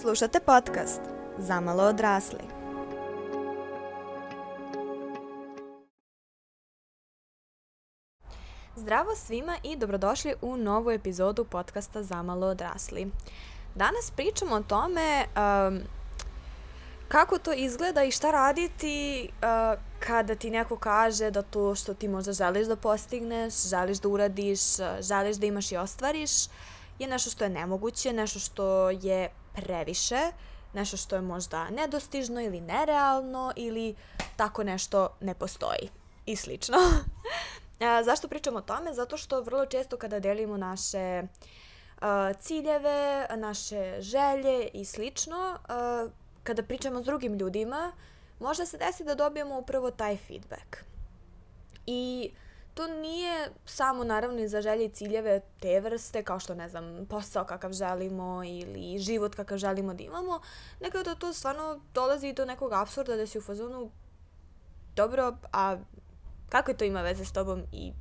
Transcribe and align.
Slušate 0.00 0.40
podcast 0.40 1.00
Zamalo 1.38 1.82
odrasli. 1.82 2.38
Zdravo 8.76 9.14
svima 9.16 9.56
i 9.62 9.76
dobrodošli 9.76 10.34
u 10.42 10.56
novu 10.56 10.90
epizodu 10.90 11.44
podcasta 11.44 12.02
Zamalo 12.02 12.46
odrasli. 12.46 13.10
Danas 13.74 14.12
pričamo 14.16 14.54
o 14.54 14.62
tome 14.62 15.24
um, 15.24 15.80
kako 17.08 17.38
to 17.38 17.52
izgleda 17.52 18.02
i 18.04 18.10
šta 18.10 18.30
raditi 18.30 19.28
uh, 19.28 19.80
kada 20.00 20.34
ti 20.34 20.50
neko 20.50 20.76
kaže 20.76 21.30
da 21.30 21.42
to 21.42 21.74
što 21.74 21.94
ti 21.94 22.08
možda 22.08 22.32
želiš 22.32 22.66
da 22.66 22.76
postigneš, 22.76 23.68
želiš 23.68 23.98
da 23.98 24.08
uradiš, 24.08 24.60
želiš 25.00 25.36
da 25.36 25.46
imaš 25.46 25.72
i 25.72 25.76
ostvariš, 25.76 26.30
je 26.98 27.08
nešto 27.08 27.30
što 27.30 27.44
je 27.44 27.50
nemoguće, 27.50 28.12
nešto 28.12 28.38
što 28.38 28.90
je 28.90 29.30
previše, 29.54 30.32
nešto 30.72 30.96
što 30.96 31.16
je 31.16 31.22
možda 31.22 31.70
nedostižno 31.70 32.40
ili 32.40 32.60
nerealno 32.60 33.52
ili 33.56 33.94
tako 34.36 34.64
nešto 34.64 35.08
ne 35.20 35.34
postoji 35.34 35.88
i 36.26 36.36
slično. 36.36 36.76
A, 37.80 38.02
zašto 38.02 38.28
pričam 38.28 38.56
o 38.56 38.60
tome? 38.60 38.94
Zato 38.94 39.16
što 39.16 39.40
vrlo 39.40 39.66
često 39.66 39.96
kada 39.96 40.20
delimo 40.20 40.56
naše 40.56 41.22
a, 42.00 42.32
ciljeve, 42.40 43.26
naše 43.36 43.96
želje 44.00 44.68
i 44.72 44.84
slično, 44.84 45.58
a, 45.68 46.08
kada 46.42 46.62
pričamo 46.62 47.02
s 47.02 47.04
drugim 47.04 47.34
ljudima, 47.34 47.92
možda 48.40 48.66
se 48.66 48.78
desi 48.78 49.04
da 49.04 49.14
dobijemo 49.14 49.58
upravo 49.58 49.90
taj 49.90 50.16
feedback. 50.16 50.76
I 51.86 52.30
to 52.74 52.86
nije 52.86 53.50
samo 53.64 54.04
naravno 54.04 54.40
i 54.40 54.48
za 54.48 54.60
želje 54.60 54.84
i 54.84 54.92
ciljeve 54.92 55.40
te 55.60 55.80
vrste, 55.80 56.22
kao 56.22 56.38
što 56.38 56.54
ne 56.54 56.68
znam, 56.68 57.06
posao 57.10 57.44
kakav 57.44 57.72
želimo 57.72 58.42
ili 58.44 58.98
život 58.98 59.34
kakav 59.34 59.58
želimo 59.58 59.94
da 59.94 60.02
imamo, 60.02 60.40
nego 60.80 61.02
da 61.02 61.14
to 61.14 61.32
stvarno 61.32 61.80
dolazi 61.94 62.32
do 62.32 62.44
nekog 62.44 62.72
absurda 62.72 63.16
da 63.16 63.26
si 63.26 63.38
u 63.38 63.42
fazonu 63.42 63.90
dobro, 64.96 65.36
a 65.52 65.76
kako 66.48 66.70
je 66.70 66.76
to 66.76 66.84
ima 66.84 67.02
veze 67.02 67.24
s 67.24 67.32
tobom 67.32 67.62
i 67.72 67.92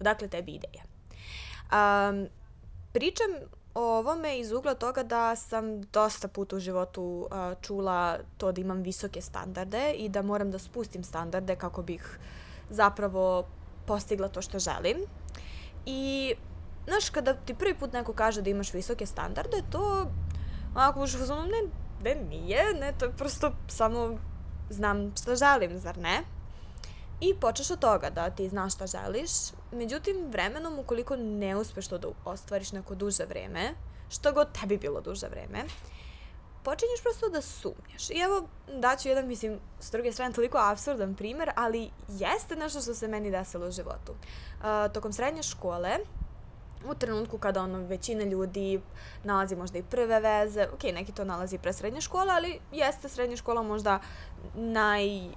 odakle 0.00 0.28
tebi 0.28 0.52
ideja? 0.52 0.82
Um, 1.72 2.28
pričam 2.92 3.30
o 3.74 3.82
ovome 3.82 4.38
iz 4.38 4.52
ugla 4.52 4.74
toga 4.74 5.02
da 5.02 5.36
sam 5.36 5.82
dosta 5.82 6.28
puta 6.28 6.56
u 6.56 6.60
životu 6.60 7.02
uh, 7.02 7.62
čula 7.62 8.18
to 8.38 8.52
da 8.52 8.60
imam 8.60 8.82
visoke 8.82 9.20
standarde 9.20 9.92
i 9.92 10.08
da 10.08 10.22
moram 10.22 10.50
da 10.50 10.58
spustim 10.58 11.04
standarde 11.04 11.56
kako 11.56 11.82
bih 11.82 12.18
zapravo 12.70 13.46
postigla 13.90 14.28
to 14.28 14.42
što 14.42 14.58
želim. 14.58 15.02
I, 15.86 16.34
znaš, 16.86 17.10
kada 17.10 17.34
ti 17.34 17.54
prvi 17.54 17.74
put 17.74 17.92
neko 17.92 18.12
kaže 18.12 18.42
da 18.42 18.50
imaš 18.50 18.74
visoke 18.74 19.06
standarde, 19.06 19.62
to 19.70 20.06
onako 20.74 21.02
uš 21.02 21.14
uzmano, 21.14 21.46
ne, 21.46 21.62
ne, 22.04 22.14
nije, 22.14 22.74
ne, 22.80 22.92
to 22.98 23.04
je 23.04 23.16
prosto 23.16 23.52
samo 23.68 24.18
znam 24.70 25.10
šta 25.16 25.34
želim, 25.36 25.78
zar 25.78 25.98
ne? 25.98 26.22
I 27.20 27.34
počeš 27.40 27.70
od 27.70 27.78
toga 27.78 28.10
da 28.10 28.30
ti 28.30 28.48
znaš 28.48 28.74
šta 28.74 28.86
želiš, 28.86 29.30
međutim, 29.72 30.16
vremenom, 30.30 30.78
ukoliko 30.78 31.16
ne 31.16 31.56
uspeš 31.56 31.88
to 31.88 31.98
da 31.98 32.08
ostvariš 32.24 32.72
neko 32.72 32.94
duže 32.94 33.26
vreme, 33.26 33.74
što 34.10 34.32
god 34.32 34.52
tebi 34.60 34.78
bilo 34.78 35.00
duže 35.00 35.28
vreme, 35.28 35.64
počinješ 36.62 37.02
prosto 37.02 37.28
da 37.28 37.40
sumnjaš. 37.42 38.10
I 38.10 38.18
evo, 38.18 38.48
daću 38.74 39.08
jedan, 39.08 39.26
mislim, 39.26 39.58
s 39.80 39.90
druge 39.90 40.12
strane, 40.12 40.34
toliko 40.34 40.58
absurdan 40.58 41.14
primer, 41.14 41.50
ali 41.56 41.90
jeste 42.08 42.56
nešto 42.56 42.80
što 42.80 42.94
se 42.94 43.08
meni 43.08 43.30
desilo 43.30 43.66
u 43.66 43.70
životu. 43.70 44.12
Uh, 44.12 44.92
tokom 44.92 45.12
srednje 45.12 45.42
škole, 45.42 45.98
u 46.90 46.94
trenutku 46.94 47.38
kada 47.38 47.62
ono 47.62 47.78
većina 47.78 48.24
ljudi 48.24 48.80
nalazi 49.24 49.56
možda 49.56 49.78
i 49.78 49.82
prve 49.82 50.20
veze, 50.20 50.66
ok, 50.74 50.82
neki 50.82 51.12
to 51.12 51.24
nalazi 51.24 51.58
pre 51.58 51.72
srednje 51.72 52.00
škole, 52.00 52.32
ali 52.32 52.60
jeste 52.72 53.08
srednja 53.08 53.36
škola 53.36 53.62
možda 53.62 54.00
naj 54.54 55.30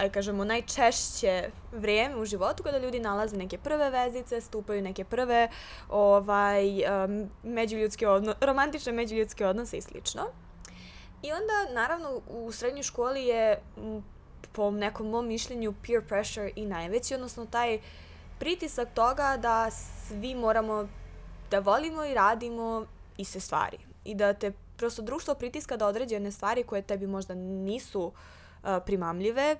aj 0.00 0.10
kažemo, 0.10 0.44
najčešće 0.44 1.50
vrijeme 1.72 2.16
u 2.16 2.24
životu 2.24 2.62
kada 2.62 2.78
ljudi 2.78 3.00
nalaze 3.00 3.36
neke 3.36 3.58
prve 3.58 3.90
vezice, 3.90 4.40
stupaju 4.40 4.82
neke 4.82 5.04
prve 5.04 5.48
ovaj, 5.88 6.82
um, 7.04 7.30
međuljudske 7.42 8.08
odno, 8.08 8.34
romantične 8.40 8.92
međuljudske 8.92 9.46
odnose 9.46 9.76
i 9.76 9.80
slično. 9.80 10.22
I 11.22 11.32
onda, 11.32 11.72
naravno, 11.74 12.20
u 12.28 12.52
srednjoj 12.52 12.82
školi 12.82 13.24
je, 13.24 13.62
po 14.52 14.70
nekom 14.70 15.08
mom 15.10 15.26
mišljenju, 15.26 15.74
peer 15.86 16.06
pressure 16.08 16.52
i 16.56 16.66
najveći, 16.66 17.14
odnosno 17.14 17.46
taj 17.46 17.80
pritisak 18.38 18.88
toga 18.94 19.36
da 19.36 19.70
svi 19.70 20.34
moramo 20.34 20.88
da 21.50 21.58
volimo 21.58 22.04
i 22.04 22.14
radimo 22.14 22.86
iste 23.16 23.40
stvari. 23.40 23.78
I 24.04 24.14
da 24.14 24.34
te 24.34 24.52
prosto 24.76 25.02
društvo 25.02 25.34
pritiska 25.34 25.76
da 25.76 25.86
određene 25.86 26.30
stvari 26.30 26.64
koje 26.64 26.82
tebi 26.82 27.06
možda 27.06 27.34
nisu 27.34 28.12
primamljive, 28.86 29.56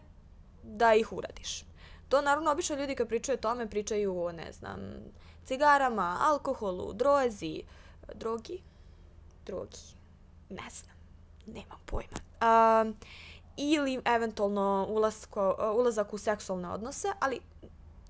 da 0.63 0.95
ih 0.95 1.13
uradiš. 1.13 1.65
To 2.09 2.21
naravno 2.21 2.51
obično 2.51 2.77
ljudi 2.77 2.95
kad 2.95 3.09
pričaju 3.09 3.39
o 3.39 3.41
tome 3.41 3.71
pričaju 3.71 4.23
o, 4.23 4.33
ne 4.33 4.53
znam, 4.53 4.81
cigarama, 5.45 6.19
alkoholu, 6.21 6.93
drozi, 6.93 7.63
drogi, 8.15 8.63
drogi, 9.47 9.97
ne 10.49 10.71
znam 10.71 11.00
nemam 11.55 11.79
pojma. 11.87 12.19
Uh, 12.41 12.95
ili 13.57 14.01
eventualno 14.05 14.87
ulasko, 14.89 15.57
uh, 15.59 15.77
ulazak 15.77 16.15
u 16.15 16.19
seksualne 16.19 16.69
odnose, 16.69 17.09
ali 17.21 17.41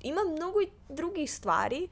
ima 0.00 0.20
mnogo 0.36 0.60
i 0.60 0.70
drugih 0.88 1.32
stvari 1.32 1.88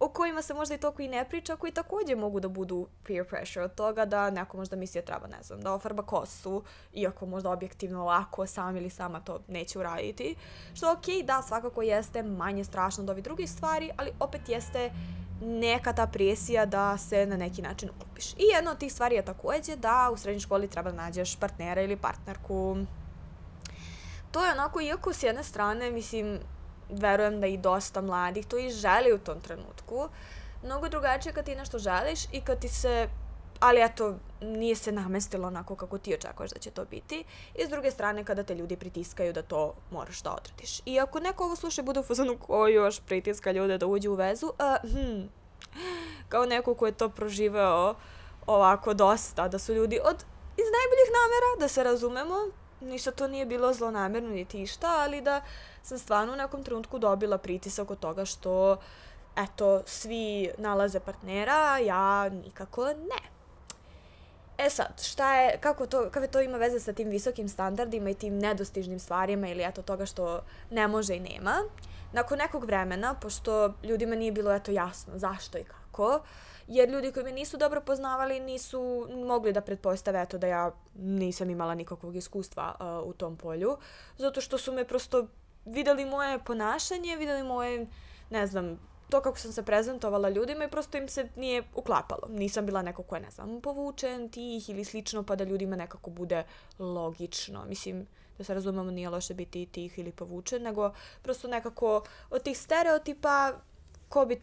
o 0.00 0.08
kojima 0.08 0.42
se 0.42 0.54
možda 0.54 0.74
i 0.74 0.78
toliko 0.78 1.02
i 1.02 1.08
ne 1.08 1.24
priča, 1.28 1.56
koji 1.56 1.72
takođe 1.72 2.16
mogu 2.16 2.40
da 2.40 2.48
budu 2.48 2.86
peer 3.06 3.28
pressure 3.28 3.64
od 3.64 3.74
toga 3.74 4.04
da 4.04 4.30
neko 4.30 4.56
možda 4.56 4.76
misli 4.76 5.00
da 5.00 5.06
treba, 5.06 5.26
ne 5.26 5.42
znam, 5.42 5.60
da 5.60 5.72
ofarba 5.72 6.02
kosu, 6.02 6.62
iako 6.94 7.26
možda 7.26 7.50
objektivno 7.50 8.04
lako 8.04 8.46
sam 8.46 8.76
ili 8.76 8.90
sama 8.90 9.20
to 9.20 9.40
neće 9.48 9.78
uraditi. 9.78 10.34
Što 10.74 10.86
okay, 10.86 11.24
da, 11.24 11.42
svakako 11.42 11.82
jeste 11.82 12.22
manje 12.22 12.64
strašno 12.64 13.02
od 13.02 13.10
ovih 13.10 13.24
drugih 13.24 13.50
stvari, 13.50 13.90
ali 13.96 14.12
opet 14.20 14.48
jeste 14.48 14.90
neka 15.40 15.92
ta 15.92 16.06
presija 16.06 16.66
da 16.66 16.98
se 16.98 17.26
na 17.26 17.36
neki 17.36 17.62
način 17.62 17.90
uklopiš. 17.90 18.32
I 18.32 18.44
jedna 18.54 18.70
od 18.70 18.78
tih 18.78 18.92
stvari 18.92 19.14
je 19.16 19.24
takođe 19.24 19.76
da 19.76 20.10
u 20.12 20.16
srednjoj 20.16 20.40
školi 20.40 20.68
treba 20.68 20.90
da 20.90 20.96
nađeš 20.96 21.36
partnera 21.36 21.82
ili 21.82 21.96
partnerku. 21.96 22.76
To 24.30 24.44
je 24.44 24.52
onako, 24.52 24.80
iako 24.80 25.12
s 25.12 25.22
jedne 25.22 25.42
strane, 25.42 25.90
mislim, 25.90 26.38
verujem 26.90 27.40
da 27.40 27.46
i 27.46 27.56
dosta 27.56 28.00
mladih 28.00 28.46
to 28.46 28.58
i 28.58 28.70
želi 28.70 29.12
u 29.12 29.18
tom 29.18 29.40
trenutku, 29.40 30.08
mnogo 30.64 30.88
drugačije 30.88 31.32
kad 31.32 31.44
ti 31.44 31.54
nešto 31.54 31.78
želiš 31.78 32.24
i 32.32 32.40
kad 32.40 32.60
ti 32.60 32.68
se 32.68 33.08
ali 33.60 33.82
eto, 33.82 34.14
nije 34.40 34.74
se 34.74 34.92
namestilo 34.92 35.48
onako 35.48 35.76
kako 35.76 35.98
ti 35.98 36.14
očekuješ 36.14 36.50
da 36.50 36.58
će 36.58 36.70
to 36.70 36.84
biti. 36.84 37.24
I 37.54 37.66
s 37.66 37.68
druge 37.68 37.90
strane, 37.90 38.24
kada 38.24 38.42
te 38.42 38.54
ljudi 38.54 38.76
pritiskaju 38.76 39.32
da 39.32 39.42
to 39.42 39.74
moraš 39.90 40.22
da 40.22 40.32
odradiš. 40.32 40.80
I 40.84 41.00
ako 41.00 41.20
neko 41.20 41.44
ovo 41.44 41.56
sluša 41.56 41.82
bude 41.82 42.00
u 42.00 42.02
fazonu 42.02 42.38
ko 42.38 42.66
još 42.66 43.00
pritiska 43.00 43.52
ljude 43.52 43.78
da 43.78 43.86
uđe 43.86 44.08
u 44.08 44.14
vezu, 44.14 44.46
uh, 44.46 44.90
hm, 44.90 45.26
kao 46.28 46.46
neko 46.46 46.74
ko 46.74 46.86
je 46.86 46.92
to 46.92 47.08
proživeo 47.08 47.94
ovako 48.46 48.94
dosta, 48.94 49.48
da 49.48 49.58
su 49.58 49.74
ljudi 49.74 50.00
od 50.04 50.24
iz 50.56 50.66
najboljih 50.76 51.10
namera, 51.20 51.60
da 51.60 51.68
se 51.68 51.84
razumemo, 51.84 52.36
ništa 52.80 53.10
to 53.10 53.28
nije 53.28 53.46
bilo 53.46 53.72
zlonamerno 53.72 54.28
niti 54.28 54.62
išta, 54.62 54.96
ali 54.98 55.20
da 55.20 55.40
sam 55.82 55.98
stvarno 55.98 56.32
u 56.32 56.36
nekom 56.36 56.64
trenutku 56.64 56.98
dobila 56.98 57.38
pritisak 57.38 57.90
od 57.90 57.98
toga 57.98 58.24
što 58.24 58.76
eto, 59.36 59.82
svi 59.86 60.50
nalaze 60.58 61.00
partnera, 61.00 61.78
ja 61.78 62.28
nikako 62.28 62.84
ne. 62.86 63.39
E 64.60 64.70
sad, 64.70 65.02
šta 65.02 65.34
je, 65.34 65.58
kako 65.60 65.86
to, 65.86 66.10
kakve 66.10 66.28
to 66.28 66.40
ima 66.40 66.58
veze 66.58 66.80
sa 66.80 66.92
tim 66.92 67.08
visokim 67.08 67.48
standardima 67.48 68.10
i 68.10 68.14
tim 68.14 68.38
nedostižnim 68.38 68.98
stvarima 68.98 69.48
ili 69.48 69.64
eto 69.64 69.82
toga 69.82 70.06
što 70.06 70.40
ne 70.70 70.88
može 70.88 71.16
i 71.16 71.20
nema? 71.20 71.54
Nakon 72.12 72.38
nekog 72.38 72.64
vremena, 72.64 73.14
pošto 73.14 73.74
ljudima 73.84 74.14
nije 74.14 74.32
bilo 74.32 74.54
eto 74.54 74.70
jasno 74.70 75.18
zašto 75.18 75.58
i 75.58 75.64
kako, 75.64 76.20
jer 76.68 76.88
ljudi 76.88 77.12
koji 77.12 77.24
me 77.24 77.32
nisu 77.32 77.56
dobro 77.56 77.80
poznavali 77.80 78.40
nisu 78.40 79.08
mogli 79.26 79.52
da 79.52 79.60
pretpostave 79.60 80.22
eto 80.22 80.38
da 80.38 80.46
ja 80.46 80.70
nisam 80.94 81.50
imala 81.50 81.74
nikakvog 81.74 82.16
iskustva 82.16 82.74
uh, 82.80 83.08
u 83.08 83.12
tom 83.12 83.36
polju, 83.36 83.76
zato 84.18 84.40
što 84.40 84.58
su 84.58 84.72
me 84.72 84.84
prosto 84.84 85.26
videli 85.64 86.04
moje 86.04 86.38
ponašanje, 86.38 87.16
videli 87.16 87.42
moje, 87.42 87.86
ne 88.30 88.46
znam, 88.46 88.89
to 89.10 89.20
kako 89.20 89.38
sam 89.38 89.52
se 89.52 89.62
prezentovala 89.62 90.28
ljudima 90.28 90.64
i 90.64 90.70
prosto 90.70 90.98
im 90.98 91.08
se 91.08 91.28
nije 91.36 91.62
uklapalo. 91.74 92.28
Nisam 92.28 92.66
bila 92.66 92.82
neko 92.82 93.02
ko 93.02 93.14
je, 93.14 93.20
ne 93.20 93.30
znam, 93.30 93.60
povučen, 93.60 94.28
tih 94.28 94.68
ili 94.68 94.84
slično, 94.84 95.22
pa 95.22 95.36
da 95.36 95.44
ljudima 95.44 95.76
nekako 95.76 96.10
bude 96.10 96.44
logično. 96.78 97.64
Mislim, 97.64 98.06
da 98.38 98.44
se 98.44 98.54
razumemo, 98.54 98.90
nije 98.90 99.08
loše 99.08 99.34
biti 99.34 99.66
tih 99.66 99.98
ili 99.98 100.12
povučen, 100.12 100.62
nego 100.62 100.92
prosto 101.22 101.48
nekako 101.48 102.04
od 102.30 102.42
tih 102.42 102.58
stereotipa 102.58 103.52
ko 104.08 104.26
bi 104.26 104.34
e, 104.34 104.40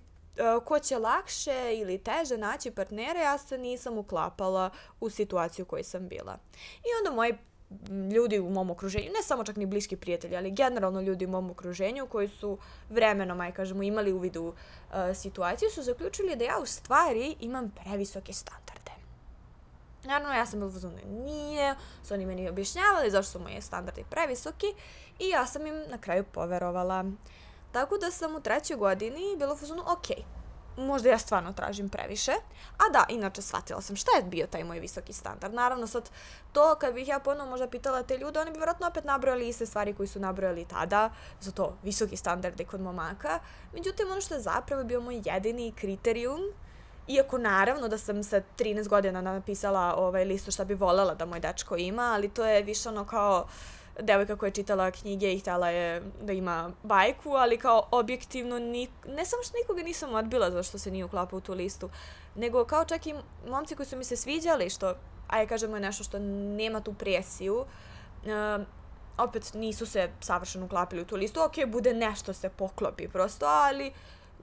ko 0.65 0.79
će 0.79 0.97
lakše 0.97 1.75
ili 1.75 1.97
teže 1.97 2.37
naći 2.37 2.71
partnere, 2.71 3.19
ja 3.19 3.37
se 3.37 3.57
nisam 3.57 3.97
uklapala 3.97 4.69
u 4.99 5.09
situaciju 5.09 5.63
u 5.63 5.67
kojoj 5.67 5.83
sam 5.83 6.07
bila. 6.07 6.37
I 6.79 6.89
onda 6.99 7.15
moji 7.15 7.37
ljudi 8.13 8.39
u 8.39 8.49
mom 8.49 8.69
okruženju, 8.69 9.05
ne 9.05 9.23
samo 9.23 9.43
čak 9.43 9.55
ni 9.55 9.65
bliski 9.65 9.95
prijatelji, 9.95 10.37
ali 10.37 10.51
generalno 10.51 11.01
ljudi 11.01 11.25
u 11.25 11.29
mom 11.29 11.49
okruženju 11.51 12.07
koji 12.07 12.27
su 12.27 12.57
vremenom, 12.89 13.41
aj 13.41 13.51
kažemo, 13.51 13.83
imali 13.83 14.13
u 14.13 14.19
uh, 14.47 14.55
situaciju, 15.15 15.69
su 15.69 15.81
zaključili 15.81 16.35
da 16.35 16.43
ja 16.43 16.59
u 16.61 16.65
stvari 16.65 17.35
imam 17.39 17.71
previsoke 17.83 18.33
standarde. 18.33 18.91
Naravno, 20.03 20.33
ja 20.33 20.45
sam 20.45 20.59
bila 20.59 20.69
uzmano 20.69 20.97
nije, 21.07 21.75
su 22.03 22.13
oni 22.13 22.25
meni 22.25 22.49
objašnjavali 22.49 23.11
zašto 23.11 23.31
su 23.31 23.39
moje 23.39 23.61
standardi 23.61 24.03
previsoki 24.09 24.67
i 25.19 25.29
ja 25.29 25.45
sam 25.45 25.67
im 25.67 25.83
na 25.89 25.97
kraju 25.97 26.23
poverovala. 26.23 27.05
Tako 27.71 27.97
da 27.97 28.11
sam 28.11 28.35
u 28.35 28.41
trećoj 28.41 28.77
godini 28.77 29.35
bila 29.37 29.55
fazonu, 29.55 29.81
ok, 29.81 30.07
možda 30.77 31.09
ja 31.09 31.17
stvarno 31.17 31.53
tražim 31.53 31.89
previše. 31.89 32.31
A 32.77 32.91
da, 32.93 33.05
inače 33.09 33.41
shvatila 33.41 33.81
sam 33.81 33.95
šta 33.95 34.11
je 34.17 34.23
bio 34.23 34.47
taj 34.47 34.63
moj 34.63 34.79
visoki 34.79 35.13
standard. 35.13 35.53
Naravno 35.53 35.87
sad 35.87 36.09
to 36.53 36.75
kad 36.75 36.93
bih 36.93 37.07
ja 37.07 37.19
ponovno 37.19 37.49
možda 37.49 37.67
pitala 37.67 38.03
te 38.03 38.17
ljude, 38.17 38.39
oni 38.39 38.51
bi 38.51 38.57
vjerojatno 38.57 38.87
opet 38.87 39.03
nabrojali 39.03 39.47
iste 39.47 39.65
stvari 39.65 39.93
koji 39.93 40.07
su 40.07 40.19
nabrojali 40.19 40.65
tada, 40.65 41.09
za 41.41 41.51
to 41.51 41.77
visoki 41.83 42.17
standarde 42.17 42.65
kod 42.65 42.81
momaka. 42.81 43.39
Međutim, 43.73 44.11
ono 44.11 44.21
što 44.21 44.33
je 44.33 44.41
zapravo 44.41 44.83
bio 44.83 45.01
moj 45.01 45.21
jedini 45.25 45.73
kriterijum, 45.75 46.41
Iako 47.07 47.37
naravno 47.37 47.87
da 47.87 47.97
sam 47.97 48.23
sa 48.23 48.41
13 48.57 48.87
godina 48.87 49.21
napisala 49.21 49.95
ovaj 49.97 50.25
listu 50.25 50.51
šta 50.51 50.65
bi 50.65 50.73
volela 50.73 51.15
da 51.15 51.25
moj 51.25 51.39
dečko 51.39 51.77
ima, 51.77 52.01
ali 52.01 52.29
to 52.29 52.45
je 52.45 52.63
više 52.63 52.89
ono 52.89 53.05
kao 53.05 53.45
uh, 53.45 53.76
devojka 53.99 54.35
koja 54.35 54.47
je 54.47 54.51
čitala 54.51 54.91
knjige 54.91 55.33
i 55.33 55.39
htjela 55.39 55.69
je 55.69 56.01
da 56.21 56.33
ima 56.33 56.71
bajku, 56.83 57.31
ali 57.31 57.57
kao 57.57 57.87
objektivno 57.91 58.59
ni, 58.59 58.87
ne 59.07 59.25
samo 59.25 59.43
što 59.43 59.57
nikoga 59.57 59.83
nisam 59.83 60.13
odbila 60.13 60.51
zašto 60.51 60.77
se 60.77 60.91
nije 60.91 61.05
uklapao 61.05 61.37
u 61.37 61.41
tu 61.41 61.53
listu, 61.53 61.89
nego 62.35 62.65
kao 62.65 62.85
čak 62.85 63.07
i 63.07 63.15
momci 63.47 63.75
koji 63.75 63.87
su 63.87 63.97
mi 63.97 64.03
se 64.03 64.15
sviđali, 64.15 64.69
što, 64.69 64.93
ajde 65.27 65.49
kažemo 65.49 65.75
je 65.75 65.81
nešto 65.81 66.03
što 66.03 66.19
nema 66.19 66.81
tu 66.81 66.93
presiju, 66.93 67.57
uh, 67.57 68.63
opet 69.17 69.53
nisu 69.53 69.85
se 69.85 70.09
savršeno 70.19 70.65
uklapili 70.65 71.01
u 71.01 71.05
tu 71.05 71.15
listu, 71.15 71.41
ok, 71.41 71.55
bude 71.67 71.93
nešto 71.93 72.33
se 72.33 72.49
poklopi 72.49 73.07
prosto, 73.07 73.45
ali 73.45 73.93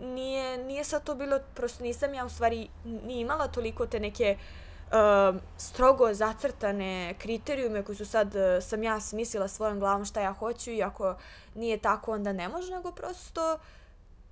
nije, 0.00 0.58
nije 0.58 0.84
sad 0.84 1.04
to 1.04 1.14
bilo, 1.14 1.38
prosto 1.54 1.84
nisam 1.84 2.14
ja 2.14 2.24
u 2.24 2.28
stvari 2.28 2.68
ni 2.84 3.20
imala 3.20 3.48
toliko 3.48 3.86
te 3.86 4.00
neke 4.00 4.36
uh, 4.38 4.64
uh, 4.94 5.40
strogo 5.58 6.14
zacrtane 6.14 7.14
kriterijume 7.18 7.82
koji 7.82 7.96
su 7.96 8.06
sad, 8.06 8.34
uh, 8.34 8.42
sam 8.62 8.82
ja 8.82 9.00
smislila 9.00 9.48
svojom 9.48 9.78
glavom 9.78 10.04
šta 10.04 10.20
ja 10.20 10.32
hoću 10.32 10.70
i 10.70 10.82
ako 10.82 11.16
nije 11.54 11.78
tako 11.78 12.12
onda 12.12 12.32
ne 12.32 12.48
može, 12.48 12.72
nego 12.72 12.92
prosto 12.92 13.58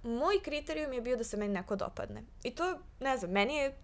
moj 0.03 0.41
kriterijum 0.43 0.93
je 0.93 1.01
bio 1.01 1.17
da 1.17 1.25
se 1.25 1.37
meni 1.37 1.55
neko 1.55 1.77
dopadne. 1.77 2.23
I 2.43 2.51
to, 2.51 2.79
ne 3.01 3.17
znam, 3.17 3.31
meni 3.31 3.57
je, 3.57 3.77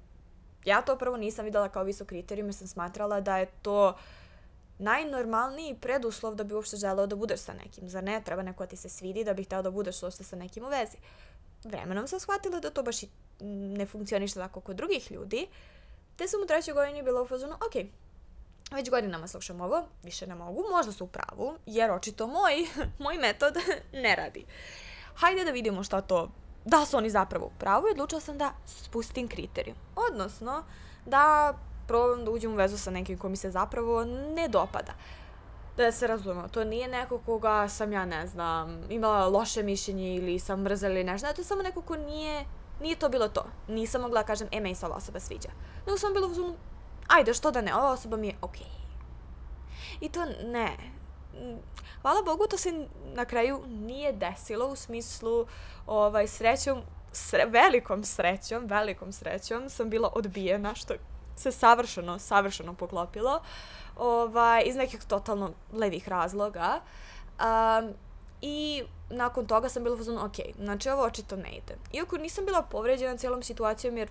ja 0.65 0.83
to 0.83 0.99
prvo 0.99 1.17
nisam 1.17 1.45
videla 1.45 1.69
kao 1.69 1.85
visok 1.85 2.09
kriterijum 2.09 2.49
jer 2.49 2.55
sam 2.55 2.69
smatrala 2.69 3.21
da 3.21 3.39
je 3.39 3.47
to 3.63 3.97
najnormalniji 4.79 5.79
preduslov 5.81 6.35
da 6.35 6.45
bi 6.45 6.55
uopšte 6.55 6.77
želeo 6.77 7.07
da 7.07 7.17
budeš 7.17 7.41
sa 7.41 7.53
nekim. 7.53 7.89
Zar 7.89 8.05
ne? 8.05 8.23
Treba 8.25 8.43
neko 8.43 8.65
da 8.65 8.71
ti 8.71 8.77
se 8.77 8.89
svidi 8.89 9.25
da 9.25 9.35
bi 9.35 9.45
hteo 9.45 9.63
da 9.63 9.71
budeš 9.71 10.03
uopšte 10.03 10.25
sa 10.25 10.37
nekim 10.37 10.65
u 10.65 10.69
vezi. 10.69 10.97
Vremenom 11.65 12.09
sam 12.09 12.21
shvatila 12.21 12.61
da 12.61 12.71
to 12.71 12.83
baš 12.83 13.03
i 13.03 13.09
ne 13.79 13.87
funkcioniše 13.87 14.35
tako 14.35 14.61
kod 14.61 14.77
drugih 14.77 15.13
ljudi. 15.13 15.47
Uh, 15.51 15.78
Te 16.19 16.29
sam 16.29 16.43
u 16.43 16.47
trećoj 16.47 16.75
godini 16.75 17.03
bila 17.03 17.23
u 17.23 17.27
fazonu, 17.27 17.55
ok, 17.55 17.87
već 18.71 18.91
godinama 18.91 19.29
slušam 19.29 19.61
ovo, 19.61 19.85
više 20.03 20.27
ne 20.27 20.35
mogu, 20.35 20.65
možda 20.71 20.93
su 20.93 21.05
u 21.05 21.09
pravu, 21.09 21.55
jer 21.67 21.91
očito 21.91 22.27
moj, 22.27 22.67
moj 23.05 23.19
metod 23.19 23.57
ne 24.03 24.17
radi. 24.17 24.45
Hajde 25.15 25.45
da 25.45 25.51
vidimo 25.51 25.85
šta 25.85 26.01
to, 26.01 26.31
da 26.65 26.87
su 26.87 26.97
oni 26.97 27.11
zapravo 27.11 27.47
u 27.47 27.59
pravu 27.59 27.89
i 27.89 27.91
odlučila 27.91 28.21
sam 28.21 28.39
da 28.39 28.53
spustim 28.67 29.29
kriterijum. 29.29 29.77
Odnosno, 30.11 30.65
da 31.07 31.55
probam 31.89 32.25
da 32.25 32.31
uđem 32.31 32.53
u 32.53 32.57
vezu 32.57 32.79
sa 32.79 32.91
nekim 32.91 33.19
ko 33.19 33.29
mi 33.29 33.37
se 33.37 33.51
zapravo 33.51 34.05
ne 34.05 34.49
dopada. 34.49 34.93
Da 35.77 35.93
se 35.93 36.07
razumemo, 36.07 36.49
to 36.49 36.65
nije 36.65 36.89
neko 36.89 37.19
koga 37.19 37.69
sam 37.69 37.93
ja, 37.93 38.05
ne 38.05 38.27
znam, 38.27 38.81
imala 38.91 39.29
loše 39.29 39.63
mišljenje 39.63 40.15
ili 40.15 40.39
sam 40.39 40.63
mrzela 40.63 40.95
ili 40.95 41.05
nešto, 41.05 41.33
to 41.33 41.41
je 41.41 41.45
samo 41.45 41.63
neko 41.63 41.83
ko 41.83 41.97
nije 41.97 42.45
nije 42.81 42.97
to 42.97 43.09
bilo 43.09 43.29
to. 43.29 43.45
Nisam 43.69 44.03
mogla 44.03 44.21
da 44.21 44.27
kažem, 44.27 44.49
e, 44.53 44.61
meni 44.61 44.75
se 44.75 44.87
ova 44.87 44.97
osoba 44.97 45.21
sviđa. 45.21 45.49
Nego 45.87 45.99
sam 45.99 46.13
bila 46.13 46.27
u 46.27 46.35
zonu, 46.35 46.55
ajde, 47.09 47.35
što 47.35 47.51
da 47.51 47.61
ne, 47.61 47.75
ova 47.75 47.91
osoba 47.91 48.17
mi 48.17 48.27
je 48.27 48.37
okej. 48.43 48.67
Okay. 48.67 48.79
I 50.01 50.09
to 50.09 50.25
ne. 50.45 50.77
Hvala 52.03 52.23
Bogu, 52.23 52.47
to 52.47 52.59
se 52.59 52.87
na 53.15 53.25
kraju 53.25 53.63
nije 53.67 54.13
desilo 54.13 54.67
u 54.67 54.77
smislu 54.77 55.47
ovaj, 55.87 56.27
srećom, 56.27 56.83
sre, 57.13 57.47
velikom 57.47 58.05
srećom, 58.05 58.67
velikom 58.67 59.13
srećom 59.13 59.71
sam 59.71 59.91
bila 59.91 60.11
odbijena, 60.15 60.75
što 60.75 60.95
se 61.37 61.53
savršeno, 61.53 62.19
savršeno 62.19 62.75
poklopilo 62.75 63.41
ovaj, 63.97 64.63
iz 64.67 64.77
nekih 64.77 65.05
totalno 65.05 65.51
levih 65.73 66.09
razloga. 66.09 66.81
Um, 67.39 67.95
I 68.43 68.83
nakon 69.11 69.47
toga 69.47 69.69
sam 69.69 69.85
bila 69.85 69.97
u 69.97 70.27
ok, 70.27 70.37
znači 70.59 70.91
ovo 70.91 71.03
očito 71.03 71.37
ne 71.37 71.51
ide. 71.51 71.77
Iako 71.93 72.19
nisam 72.19 72.45
bila 72.45 72.63
povređena 72.63 73.17
cijelom 73.17 73.43
situacijom 73.43 73.97
jer 73.97 74.11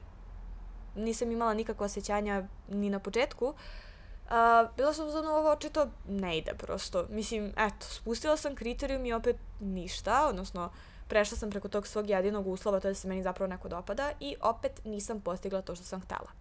nisam 0.95 1.31
imala 1.31 1.53
nikakva 1.53 1.85
osjećanja 1.85 2.47
ni 2.69 2.89
na 2.89 2.99
početku, 2.99 3.45
uh, 3.45 3.53
bila 4.77 4.93
sam 4.93 5.05
u 5.05 5.07
fazonu, 5.07 5.29
ovo 5.29 5.51
očito 5.51 5.89
ne 6.07 6.37
ide 6.37 6.53
prosto. 6.53 7.05
Mislim, 7.09 7.53
eto, 7.57 7.85
spustila 7.85 8.37
sam 8.37 8.55
kriterijum 8.55 9.05
i 9.05 9.13
opet 9.13 9.35
ništa, 9.59 10.27
odnosno 10.27 10.71
prešla 11.07 11.37
sam 11.37 11.49
preko 11.49 11.67
tog 11.67 11.87
svog 11.87 12.09
jedinog 12.09 12.47
uslova, 12.47 12.79
to 12.79 12.87
da 12.87 12.93
se 12.93 13.07
meni 13.07 13.23
zapravo 13.23 13.49
neko 13.49 13.69
dopada 13.69 14.11
i 14.19 14.35
opet 14.41 14.81
nisam 14.85 15.21
postigla 15.21 15.61
to 15.61 15.75
što 15.75 15.83
sam 15.85 16.01
htela. 16.01 16.31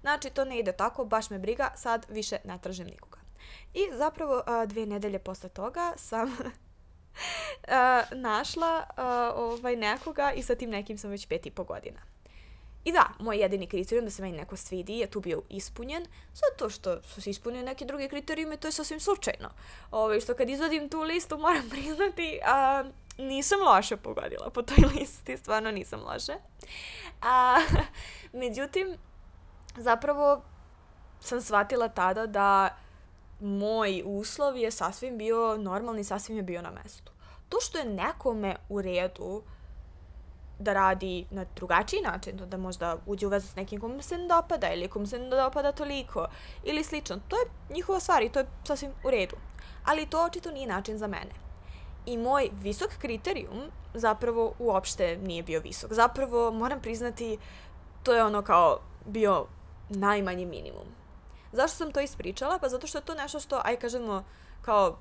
Znači, 0.00 0.30
to 0.30 0.44
ne 0.44 0.58
ide 0.58 0.72
tako, 0.72 1.04
baš 1.04 1.30
me 1.30 1.38
briga, 1.38 1.70
sad 1.76 2.06
više 2.08 2.38
ne 2.44 2.58
tražim 2.62 2.86
nikoga. 2.86 3.18
I 3.74 3.80
zapravo 3.92 4.42
dvije 4.66 4.86
nedelje 4.86 5.18
posle 5.18 5.48
toga 5.48 5.92
sam 5.96 6.36
uh, 7.68 8.18
našla 8.28 8.84
uh, 8.88 9.04
ovaj 9.36 9.76
nekoga 9.76 10.32
i 10.32 10.42
sa 10.42 10.54
tim 10.54 10.70
nekim 10.70 10.98
sam 10.98 11.10
već 11.10 11.26
pet 11.26 11.46
i 11.46 11.50
po 11.50 11.64
godina. 11.64 12.00
I 12.86 12.92
da, 12.92 13.06
moj 13.18 13.36
jedini 13.36 13.66
kriterijum 13.66 14.04
da 14.04 14.10
se 14.10 14.22
meni 14.22 14.36
neko 14.36 14.56
svidi 14.56 14.98
je 14.98 15.06
tu 15.06 15.20
bio 15.20 15.42
ispunjen, 15.48 16.06
zato 16.34 16.70
što 16.70 17.02
su 17.02 17.22
se 17.22 17.30
ispunili 17.30 17.64
neke 17.64 17.84
druge 17.84 18.08
kriterijume, 18.08 18.56
to 18.56 18.68
je 18.68 18.72
sasvim 18.72 19.00
slučajno. 19.00 19.48
Ove, 19.90 20.04
ovaj, 20.04 20.20
što 20.20 20.34
kad 20.34 20.50
izvodim 20.50 20.88
tu 20.88 21.00
listu 21.00 21.38
moram 21.46 21.68
priznati, 21.70 22.40
a, 22.44 22.84
nisam 23.18 23.60
loše 23.60 23.96
pogodila 23.96 24.50
po 24.50 24.62
toj 24.62 24.88
listi, 24.94 25.36
stvarno 25.36 25.70
nisam 25.70 26.00
loše. 26.00 26.32
A, 27.22 27.58
međutim, 28.42 28.96
zapravo 29.76 30.42
sam 31.20 31.40
shvatila 31.40 31.88
tada 31.88 32.26
da 32.26 32.76
moj 33.40 34.02
uslov 34.04 34.56
je 34.56 34.70
sasvim 34.70 35.18
bio 35.18 35.56
normalni, 35.56 36.04
sasvim 36.04 36.36
je 36.36 36.42
bio 36.42 36.62
na 36.62 36.70
mestu. 36.70 37.12
To 37.48 37.60
što 37.60 37.78
je 37.78 37.84
nekome 37.84 38.56
u 38.68 38.82
redu 38.82 39.42
da 40.58 40.72
radi 40.72 41.26
na 41.30 41.44
drugačiji 41.56 42.00
način, 42.00 42.36
da 42.36 42.56
možda 42.56 42.96
uđe 43.06 43.26
u 43.26 43.30
vezu 43.30 43.48
s 43.48 43.56
nekim 43.56 43.80
kom 43.80 44.02
se 44.02 44.18
ne 44.18 44.28
dopada 44.28 44.72
ili 44.72 44.88
kom 44.88 45.06
se 45.06 45.18
ne 45.18 45.28
dopada 45.28 45.72
toliko 45.72 46.26
ili 46.64 46.84
slično, 46.84 47.16
to 47.28 47.36
je 47.36 47.74
njihova 47.74 48.00
stvar 48.00 48.22
i 48.22 48.28
to 48.28 48.38
je 48.38 48.46
sasvim 48.64 48.90
u 49.04 49.10
redu. 49.10 49.36
Ali 49.84 50.06
to 50.06 50.24
očito 50.24 50.50
nije 50.50 50.66
način 50.66 50.98
za 50.98 51.06
mene. 51.06 51.30
I 52.06 52.18
moj 52.18 52.50
visok 52.62 52.90
kriterijum 52.98 53.70
zapravo 53.94 54.54
uopšte 54.58 55.16
nije 55.16 55.42
bio 55.42 55.60
visok. 55.60 55.92
Zapravo, 55.92 56.50
moram 56.50 56.80
priznati, 56.80 57.38
to 58.02 58.14
je 58.14 58.24
ono 58.24 58.42
kao 58.42 58.78
bio 59.06 59.46
najmanji 59.88 60.46
minimum. 60.46 60.86
Zašto 61.52 61.76
sam 61.76 61.92
to 61.92 62.00
ispričala? 62.00 62.58
Pa 62.58 62.68
zato 62.68 62.86
što 62.86 62.98
je 62.98 63.04
to 63.04 63.14
nešto 63.14 63.40
što, 63.40 63.60
aj 63.64 63.76
kažemo, 63.76 64.24
kao 64.62 64.98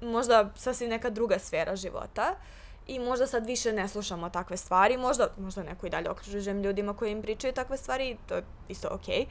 možda 0.00 0.50
sasvim 0.56 0.90
neka 0.90 1.10
druga 1.10 1.38
sfera 1.38 1.76
života 1.76 2.34
i 2.86 2.98
možda 2.98 3.26
sad 3.26 3.46
više 3.46 3.72
ne 3.72 3.88
slušamo 3.88 4.30
takve 4.30 4.56
stvari, 4.56 4.96
možda, 4.96 5.28
možda 5.38 5.62
neko 5.62 5.86
i 5.86 5.90
dalje 5.90 6.10
okružujem 6.10 6.62
ljudima 6.62 6.96
koji 6.96 7.12
im 7.12 7.22
pričaju 7.22 7.52
takve 7.52 7.76
stvari, 7.76 8.16
to 8.28 8.34
je 8.34 8.44
isto 8.68 8.88
okej. 8.90 9.20
Okay. 9.20 9.26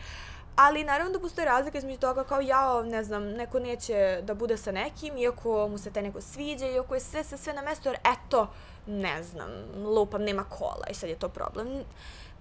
Ali 0.56 0.84
naravno 0.84 1.14
da 1.14 1.20
postoje 1.20 1.46
razlika 1.46 1.78
između 1.78 2.00
toga 2.00 2.24
kao 2.24 2.42
ja, 2.42 2.84
ne 2.84 3.04
znam, 3.04 3.24
neko 3.24 3.60
neće 3.60 4.22
da 4.24 4.34
bude 4.34 4.58
sa 4.58 4.72
nekim, 4.72 5.18
iako 5.18 5.68
mu 5.68 5.78
se 5.78 5.92
te 5.92 6.02
neko 6.02 6.22
sviđa, 6.22 6.68
iako 6.68 6.94
je 6.94 7.00
sve 7.00 7.24
sve 7.24 7.38
sve 7.38 7.54
na 7.54 7.62
mesto, 7.62 7.90
jer 7.90 7.98
eto, 7.98 8.48
ne 8.88 9.24
znam, 9.24 9.50
lupam, 9.84 10.24
nema 10.24 10.44
kola 10.44 10.88
i 10.90 10.94
sad 10.94 11.10
je 11.10 11.20
to 11.20 11.30
problem. 11.30 11.68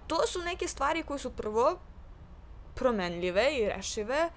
To 0.06 0.26
su 0.26 0.38
neke 0.42 0.68
stvari 0.68 1.02
koje 1.02 1.18
su 1.18 1.30
prvo 1.30 1.78
promenljive 2.82 3.44
i 3.58 3.68
rešive. 3.68 4.30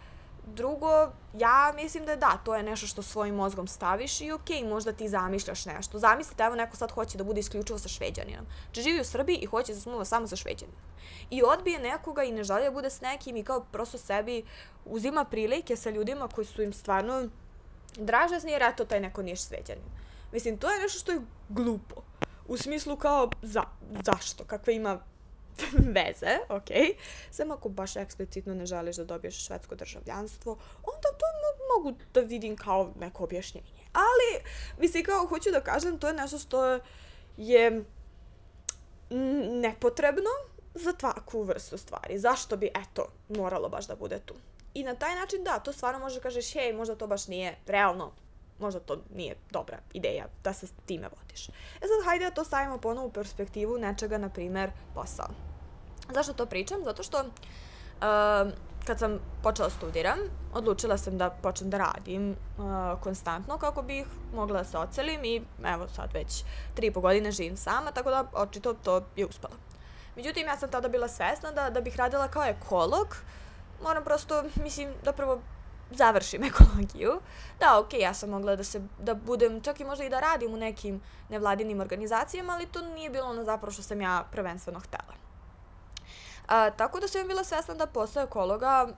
Drugo, 0.48 1.12
ja 1.34 1.74
mislim 1.76 2.06
da 2.06 2.16
da, 2.16 2.38
to 2.46 2.56
je 2.56 2.64
nešto 2.64 2.88
što 2.88 3.02
svojim 3.02 3.36
mozgom 3.36 3.68
staviš 3.68 4.22
i 4.22 4.32
okej, 4.32 4.62
okay, 4.62 4.70
možda 4.70 4.94
ti 4.94 5.10
zamišljaš 5.10 5.66
nešto. 5.66 6.00
Zamislite, 6.00 6.44
evo 6.44 6.56
neko 6.56 6.78
sad 6.78 6.92
hoće 6.92 7.18
da 7.18 7.24
bude 7.24 7.40
isključivo 7.40 7.80
sa 7.80 7.90
šveđaninom. 7.90 8.46
Če 8.72 8.82
živi 8.82 9.02
u 9.02 9.04
Srbiji 9.04 9.38
i 9.42 9.46
hoće 9.46 9.74
da 9.74 9.80
smuva 9.80 10.06
samo 10.06 10.28
sa 10.28 10.36
šveđaninom. 10.36 10.82
I 11.30 11.42
odbije 11.44 11.80
nekoga 11.80 12.24
i 12.24 12.32
ne 12.32 12.44
želi 12.44 12.64
da 12.64 12.72
bude 12.72 12.90
s 12.90 13.02
nekim 13.02 13.38
i 13.38 13.44
kao 13.44 13.64
prosto 13.72 13.98
sebi 13.98 14.44
uzima 14.86 15.26
prilike 15.26 15.76
sa 15.76 15.90
ljudima 15.90 16.28
koji 16.28 16.46
su 16.46 16.62
im 16.62 16.74
stvarno 16.74 17.30
dražazni 17.98 18.52
jer 18.52 18.64
eto 18.64 18.86
taj 18.86 19.00
neko 19.00 19.24
nije 19.24 19.36
šveđanin. 19.36 19.90
Mislim, 20.32 20.58
to 20.58 20.72
je 20.72 20.82
nešto 20.82 21.00
što 21.00 21.12
je 21.12 21.22
glupo. 21.50 22.02
U 22.48 22.58
smislu 22.58 22.98
kao, 22.98 23.30
za, 23.42 23.64
zašto? 24.06 24.44
Kakve 24.44 24.76
ima 24.76 25.00
veze, 25.96 26.38
ok, 26.50 26.98
samo 27.32 27.54
ako 27.54 27.70
baš 27.70 27.96
eksplicitno 27.96 28.54
ne 28.54 28.66
želiš 28.66 28.96
da 28.96 29.04
dobiješ 29.04 29.46
švedsko 29.46 29.76
državljanstvo, 29.76 30.52
onda 30.84 31.10
to 31.18 31.26
mogu 31.76 31.98
da 32.14 32.22
vidim 32.22 32.56
kao 32.56 32.94
neko 33.00 33.24
objašnjenje. 33.24 33.68
Ali, 33.94 34.44
mislim, 34.80 35.04
kao 35.04 35.26
hoću 35.26 35.52
da 35.52 35.62
kažem, 35.62 36.00
to 36.00 36.08
je 36.08 36.14
nešto 36.14 36.40
što 36.40 36.80
je 37.38 37.84
nepotrebno 39.62 40.30
za 40.74 40.94
takvu 40.94 41.44
vrstu 41.44 41.78
stvari. 41.78 42.20
Zašto 42.20 42.58
bi, 42.58 42.72
eto, 42.76 43.08
moralo 43.30 43.70
baš 43.70 43.88
da 43.88 43.96
bude 43.96 44.20
tu? 44.20 44.34
I 44.74 44.84
na 44.84 44.96
taj 44.96 45.16
način, 45.16 45.44
da, 45.44 45.60
to 45.60 45.74
stvarno 45.74 46.00
može 46.00 46.16
da 46.16 46.22
kažeš, 46.22 46.54
hej, 46.54 46.74
možda 46.74 46.96
to 46.96 47.08
baš 47.08 47.28
nije 47.28 47.58
realno, 47.68 48.12
možda 48.60 48.80
to 48.80 49.04
nije 49.14 49.36
dobra 49.52 49.78
ideja 49.94 50.26
da 50.44 50.54
se 50.54 50.68
time 50.86 51.10
vodiš. 51.18 51.50
E 51.50 51.82
sad, 51.82 52.06
hajde 52.06 52.26
da 52.26 52.32
to 52.32 52.44
stavimo 52.44 52.78
ponovo 52.78 53.08
u 53.08 53.12
perspektivu 53.12 53.78
nečega, 53.78 54.18
na 54.18 54.30
primer, 54.30 54.72
posao. 54.96 55.45
Zašto 56.14 56.34
to 56.34 56.46
pričam? 56.46 56.84
Zato 56.84 57.04
što 57.04 57.20
uh, 57.20 58.52
kad 58.86 59.00
sam 59.00 59.20
počela 59.44 59.70
studiram, 59.70 60.18
odlučila 60.54 60.98
sam 60.98 61.18
da 61.18 61.30
počnem 61.30 61.70
da 61.70 61.78
radim 61.78 62.32
uh, 62.32 62.66
konstantno 63.02 63.58
kako 63.58 63.82
bih 63.82 64.06
mogla 64.36 64.58
da 64.58 64.64
se 64.64 64.78
ocelim 64.78 65.26
i 65.26 65.42
evo 65.64 65.88
sad 65.88 66.14
već 66.14 66.44
tri 66.74 66.88
i 66.88 66.92
po 66.92 67.02
godine 67.02 67.32
živim 67.32 67.58
sama, 67.58 67.92
tako 67.92 68.10
da 68.10 68.26
očito 68.34 68.74
to 68.74 69.02
je 69.16 69.26
uspelo. 69.26 69.54
Međutim, 70.16 70.48
ja 70.48 70.58
sam 70.58 70.72
tada 70.72 70.88
bila 70.88 71.08
svesna 71.08 71.52
da, 71.52 71.70
da 71.70 71.82
bih 71.82 71.98
radila 71.98 72.28
kao 72.28 72.44
ekolog, 72.44 73.18
moram 73.84 74.04
prosto, 74.04 74.44
mislim, 74.64 74.90
da 75.04 75.14
prvo 75.14 75.42
završim 75.92 76.44
ekologiju. 76.50 77.20
Da, 77.60 77.84
okay, 77.84 78.02
ja 78.02 78.14
sam 78.14 78.30
mogla 78.30 78.56
da 78.56 78.64
se, 78.64 78.82
da 79.00 79.14
budem, 79.14 79.62
čak 79.62 79.80
i 79.80 79.86
možda 79.86 80.06
i 80.06 80.10
da 80.10 80.20
radim 80.20 80.54
u 80.54 80.58
nekim 80.58 81.02
nevladinim 81.30 81.82
organizacijama, 81.82 82.54
ali 82.54 82.66
to 82.66 82.82
nije 82.82 83.10
bilo 83.10 83.30
ono 83.30 83.44
zapravo 83.44 83.72
što 83.72 83.84
sam 83.84 84.02
ja 84.02 84.24
prvenstveno 84.32 84.80
htela. 84.80 85.25
A, 86.48 86.70
tako 86.70 87.00
da 87.00 87.08
sam 87.08 87.28
bila 87.28 87.44
svesna 87.44 87.74
da 87.74 87.86
posao 87.86 88.24
ekologa 88.24 88.96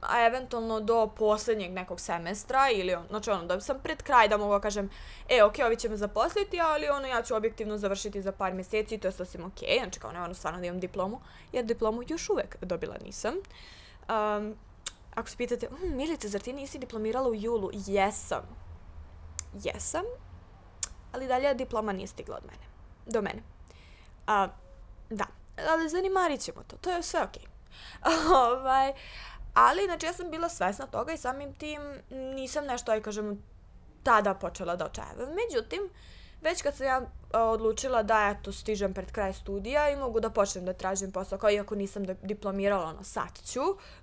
a 0.00 0.26
eventualno 0.26 0.80
do 0.80 1.06
poslednjeg 1.06 1.72
nekog 1.72 2.00
semestra 2.00 2.70
ili 2.70 2.96
znači 3.08 3.30
ono, 3.30 3.44
da 3.44 3.60
sam 3.60 3.78
pred 3.82 4.02
kraj 4.02 4.28
da 4.28 4.36
mogu 4.36 4.60
kažem, 4.60 4.90
e, 5.28 5.42
ok, 5.42 5.54
ovi 5.66 5.76
će 5.76 5.88
me 5.88 5.96
zaposliti, 5.96 6.60
ali 6.60 6.88
ono, 6.88 7.06
ja 7.06 7.22
ću 7.22 7.34
objektivno 7.34 7.78
završiti 7.78 8.22
za 8.22 8.32
par 8.32 8.54
meseci 8.54 8.98
to 8.98 9.08
je 9.08 9.12
sasvim 9.12 9.44
ok, 9.44 9.58
znači 9.78 10.00
kao 10.00 10.12
ne, 10.12 10.22
ono, 10.22 10.34
stvarno 10.34 10.60
da 10.60 10.66
imam 10.66 10.80
diplomu, 10.80 11.20
jer 11.52 11.64
diplomu 11.64 12.02
još 12.08 12.30
uvek 12.30 12.56
dobila 12.64 12.96
nisam. 13.04 13.34
Um, 13.34 14.54
ako 15.14 15.28
se 15.28 15.36
pitate, 15.36 15.68
hm, 15.68 15.96
Milice, 15.96 16.28
zar 16.28 16.40
ti 16.40 16.52
nisi 16.52 16.78
diplomirala 16.78 17.28
u 17.28 17.34
julu? 17.34 17.70
Jesam. 17.86 18.42
Jesam, 19.64 20.04
ali 21.12 21.26
dalje 21.26 21.54
diploma 21.54 21.92
nije 21.92 22.06
stigla 22.06 22.36
od 22.36 22.44
mene. 22.44 22.66
Do 23.06 23.22
mene. 23.22 23.42
Uh, 24.26 24.50
da, 25.10 25.24
ali 25.70 25.88
zanimarit 25.88 26.40
ćemo 26.40 26.62
to, 26.66 26.76
to 26.76 26.90
je 26.90 27.02
sve 27.02 27.22
okej. 27.22 27.42
Okay. 27.42 27.56
ovaj, 28.46 28.92
ali, 29.54 29.84
znači, 29.84 30.06
ja 30.06 30.12
sam 30.12 30.30
bila 30.30 30.48
svesna 30.48 30.86
toga 30.86 31.12
i 31.12 31.16
samim 31.16 31.54
tim 31.54 31.80
nisam 32.10 32.64
nešto, 32.64 32.92
aj 32.92 33.02
kažem, 33.02 33.42
tada 34.02 34.34
počela 34.34 34.76
da 34.76 34.86
očajavam. 34.86 35.28
Međutim, 35.34 35.90
već 36.42 36.62
kad 36.62 36.76
sam 36.76 36.86
ja 36.86 37.00
odlučila 37.32 38.02
da, 38.02 38.36
eto, 38.36 38.52
stižem 38.52 38.94
pred 38.94 39.12
kraj 39.12 39.32
studija 39.32 39.90
i 39.90 39.96
mogu 39.96 40.20
da 40.20 40.30
počnem 40.30 40.64
da 40.64 40.72
tražim 40.72 41.12
posao, 41.12 41.38
kao 41.38 41.50
iako 41.50 41.74
nisam 41.74 42.04
da 42.04 42.14
diplomirala, 42.22 42.84
ono, 42.84 43.04
sad 43.04 43.40
ću, 43.44 43.60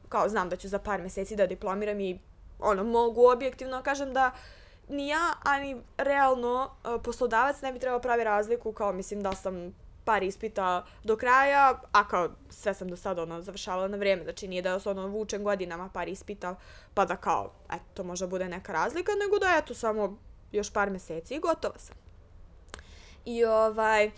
kao 0.09 0.29
znam 0.29 0.49
da 0.49 0.55
ću 0.55 0.67
za 0.67 0.79
par 0.79 1.01
meseci 1.01 1.35
da 1.35 1.47
diplomiram 1.47 1.99
i, 1.99 2.19
ono, 2.59 2.83
mogu 2.83 3.27
objektivno 3.29 3.81
kažem 3.83 4.13
da 4.13 4.31
ni 4.89 5.07
ja, 5.07 5.33
ani 5.43 5.81
realno 5.97 6.71
poslodavac 7.03 7.61
ne 7.61 7.73
bi 7.73 7.79
trebao 7.79 7.99
pravi 7.99 8.23
razliku, 8.23 8.71
kao 8.71 8.93
mislim 8.93 9.23
da 9.23 9.31
sam 9.31 9.82
par 10.05 10.23
ispita 10.23 10.85
do 11.03 11.17
kraja, 11.17 11.81
a 11.91 12.07
kao 12.07 12.29
sve 12.49 12.73
sam 12.73 12.87
do 12.87 12.97
sada 12.97 13.23
ono, 13.23 13.41
završavala 13.41 13.87
na 13.87 13.97
vrijeme, 13.97 14.23
znači 14.23 14.47
nije 14.47 14.61
da 14.61 14.79
se 14.79 14.89
ono 14.89 15.07
vučem 15.07 15.43
godinama 15.43 15.89
par 15.89 16.07
ispita, 16.07 16.55
pa 16.93 17.05
da 17.05 17.15
kao, 17.15 17.51
eto, 17.71 17.83
to 17.93 18.03
možda 18.03 18.27
bude 18.27 18.49
neka 18.49 18.73
razlika, 18.73 19.11
nego 19.23 19.39
da 19.39 19.57
eto 19.57 19.73
samo 19.73 20.17
još 20.51 20.73
par 20.73 20.89
meseci 20.89 21.35
i 21.35 21.39
gotova 21.39 21.77
sam. 21.77 21.95
I 23.25 23.45
ovaj, 23.45 24.11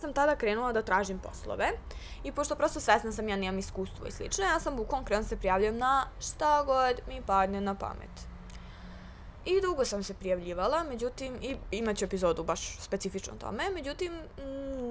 sam 0.00 0.12
tada 0.12 0.36
krenula 0.36 0.72
da 0.72 0.82
tražim 0.82 1.18
poslove 1.18 1.70
i 2.24 2.32
pošto 2.32 2.54
prosto 2.54 2.80
svesna 2.80 3.12
sam 3.12 3.28
ja 3.28 3.36
nemam 3.36 3.58
iskustvo 3.58 4.06
i 4.06 4.10
slično, 4.10 4.44
ja 4.44 4.60
sam 4.60 4.76
bukvalno 4.76 5.06
krenula 5.06 5.22
da 5.22 5.28
se 5.28 5.36
prijavljam 5.36 5.76
na 5.76 6.06
šta 6.20 6.62
god 6.64 7.00
mi 7.08 7.22
padne 7.26 7.60
na 7.60 7.74
pamet. 7.74 8.33
I 9.44 9.60
dugo 9.60 9.84
sam 9.84 10.02
se 10.02 10.14
prijavljivala, 10.14 10.84
međutim, 10.84 11.38
i 11.42 11.56
imaću 11.70 12.04
epizodu 12.04 12.44
baš 12.44 12.78
specifično 12.80 13.32
tome, 13.40 13.70
međutim, 13.70 14.12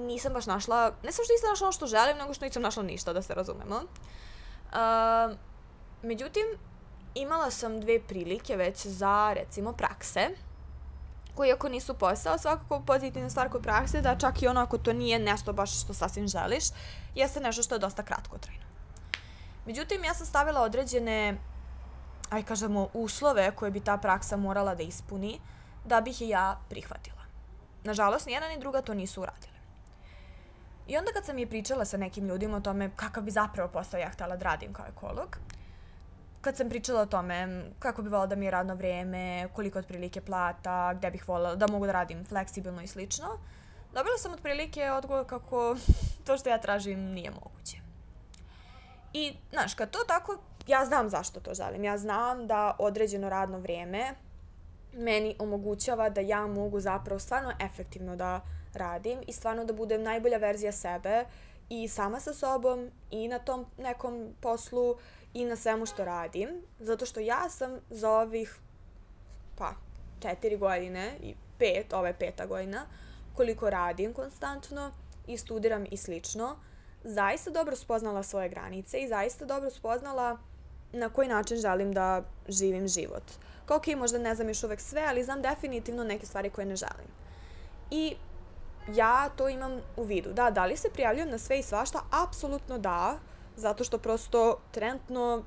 nisam 0.06 0.32
baš 0.32 0.46
našla, 0.46 0.92
ne 1.02 1.12
sam 1.12 1.24
što 1.24 1.32
nisam 1.32 1.50
našla 1.50 1.66
ono 1.66 1.72
što 1.72 1.86
želim, 1.86 2.18
nego 2.18 2.34
što 2.34 2.44
nisam 2.44 2.62
našla 2.62 2.82
ništa, 2.82 3.12
da 3.12 3.22
se 3.22 3.34
razumemo. 3.34 3.76
Uh, 3.76 5.36
međutim, 6.02 6.44
imala 7.14 7.50
sam 7.50 7.80
dve 7.80 8.00
prilike 8.00 8.56
već 8.56 8.86
za, 8.86 9.32
recimo, 9.34 9.72
prakse, 9.72 10.30
koji 11.34 11.52
ako 11.52 11.68
nisu 11.68 11.94
posao, 11.94 12.38
svakako 12.38 12.80
pozitivna 12.86 13.30
stvar 13.30 13.48
kod 13.48 13.62
prakse, 13.62 14.00
da 14.00 14.18
čak 14.18 14.42
i 14.42 14.46
ono 14.48 14.60
ako 14.60 14.78
to 14.78 14.92
nije 14.92 15.18
nešto 15.18 15.52
baš 15.52 15.82
što 15.82 15.94
sasvim 15.94 16.28
želiš, 16.28 16.64
jeste 17.14 17.40
nešto 17.40 17.62
što 17.62 17.74
je 17.74 17.78
dosta 17.78 18.02
kratko 18.02 18.38
trajno. 18.38 18.64
Međutim, 19.66 20.04
ja 20.04 20.14
sam 20.14 20.26
stavila 20.26 20.62
određene 20.62 21.38
aj 22.30 22.42
kažemo, 22.42 22.88
uslove 22.94 23.50
koje 23.50 23.70
bi 23.70 23.80
ta 23.80 23.96
praksa 23.96 24.36
morala 24.36 24.74
da 24.74 24.82
ispuni 24.82 25.40
da 25.84 26.00
bih 26.00 26.20
je 26.20 26.28
ja 26.28 26.60
prihvatila. 26.68 27.24
Nažalost, 27.84 28.26
nijedna 28.26 28.48
ni 28.48 28.58
druga 28.58 28.82
to 28.82 28.94
nisu 28.94 29.22
uradile. 29.22 29.54
I 30.86 30.96
onda 30.96 31.12
kad 31.12 31.24
sam 31.24 31.38
je 31.38 31.46
pričala 31.46 31.84
sa 31.84 31.96
nekim 31.96 32.26
ljudima 32.26 32.56
o 32.56 32.60
tome 32.60 32.90
kakav 32.96 33.22
bi 33.22 33.30
zapravo 33.30 33.68
posao 33.68 34.00
ja 34.00 34.08
htela 34.08 34.36
da 34.36 34.44
radim 34.44 34.72
kao 34.72 34.86
ekolog, 34.86 35.38
kad 36.40 36.56
sam 36.56 36.68
pričala 36.68 37.00
o 37.00 37.06
tome 37.06 37.64
kako 37.78 38.02
bi 38.02 38.08
volila 38.08 38.26
da 38.26 38.36
mi 38.36 38.44
je 38.44 38.50
radno 38.50 38.74
vreme, 38.74 39.48
koliko 39.52 39.78
otprilike 39.78 40.20
plata, 40.20 40.94
gde 40.94 41.10
bih 41.10 41.28
volila 41.28 41.54
da 41.54 41.66
mogu 41.66 41.86
da 41.86 41.92
radim 41.92 42.24
fleksibilno 42.24 42.82
i 42.82 42.86
slično, 42.86 43.38
dobila 43.94 44.18
sam 44.18 44.32
otprilike 44.32 44.90
odgovor 44.90 45.26
kako 45.26 45.76
to 46.26 46.36
što 46.36 46.48
ja 46.48 46.58
tražim 46.58 47.00
nije 47.00 47.30
moguće. 47.30 47.76
I, 49.12 49.36
znaš, 49.50 49.74
kad 49.74 49.90
to 49.90 49.98
tako 50.08 50.38
ja 50.66 50.84
znam 50.84 51.08
zašto 51.08 51.40
to 51.40 51.54
želim. 51.54 51.84
Ja 51.84 51.98
znam 51.98 52.46
da 52.46 52.76
određeno 52.78 53.28
radno 53.28 53.58
vrijeme 53.58 54.14
meni 54.96 55.36
omogućava 55.38 56.08
da 56.08 56.20
ja 56.20 56.46
mogu 56.46 56.80
zapravo 56.80 57.18
stvarno 57.18 57.52
efektivno 57.60 58.16
da 58.16 58.40
radim 58.74 59.18
i 59.26 59.32
stvarno 59.32 59.64
da 59.64 59.72
budem 59.72 60.02
najbolja 60.02 60.36
verzija 60.36 60.72
sebe 60.72 61.24
i 61.68 61.88
sama 61.88 62.20
sa 62.20 62.34
sobom 62.34 62.90
i 63.10 63.28
na 63.28 63.38
tom 63.38 63.66
nekom 63.78 64.34
poslu 64.40 64.96
i 65.34 65.44
na 65.44 65.56
svemu 65.56 65.86
što 65.86 66.04
radim. 66.04 66.48
Zato 66.78 67.06
što 67.06 67.20
ja 67.20 67.48
sam 67.48 67.70
za 67.90 68.10
ovih, 68.10 68.58
pa, 69.58 69.74
četiri 70.22 70.56
godine 70.56 71.16
i 71.22 71.34
pet, 71.58 71.92
ove 71.92 72.18
peta 72.18 72.46
godina, 72.46 72.86
koliko 73.36 73.70
radim 73.70 74.12
konstantno 74.12 74.92
i 75.26 75.38
studiram 75.38 75.86
i 75.90 75.96
slično, 75.96 76.56
zaista 77.04 77.50
dobro 77.50 77.76
spoznala 77.76 78.22
svoje 78.22 78.48
granice 78.48 78.98
i 78.98 79.08
zaista 79.08 79.44
dobro 79.44 79.70
spoznala 79.70 80.38
na 80.94 81.08
koji 81.08 81.28
način 81.28 81.56
želim 81.56 81.92
da 81.92 82.22
živim 82.48 82.88
život. 82.88 83.22
Kao 83.66 83.76
ok, 83.76 83.86
možda 83.86 84.18
ne 84.18 84.34
znam 84.34 84.48
još 84.48 84.64
uvek 84.64 84.80
sve, 84.80 85.04
ali 85.08 85.24
znam 85.24 85.42
definitivno 85.42 86.04
neke 86.04 86.26
stvari 86.26 86.50
koje 86.50 86.66
ne 86.66 86.76
želim. 86.76 87.06
I 87.90 88.16
ja 88.94 89.28
to 89.36 89.48
imam 89.48 89.80
u 89.96 90.04
vidu. 90.04 90.32
Da, 90.32 90.50
da 90.50 90.66
li 90.66 90.76
se 90.76 90.90
prijavljujem 90.90 91.30
na 91.30 91.38
sve 91.38 91.58
i 91.58 91.62
svašta? 91.62 92.00
Apsolutno 92.10 92.78
da, 92.78 93.18
zato 93.56 93.84
što 93.84 93.98
prosto 93.98 94.58
trenutno 94.70 95.42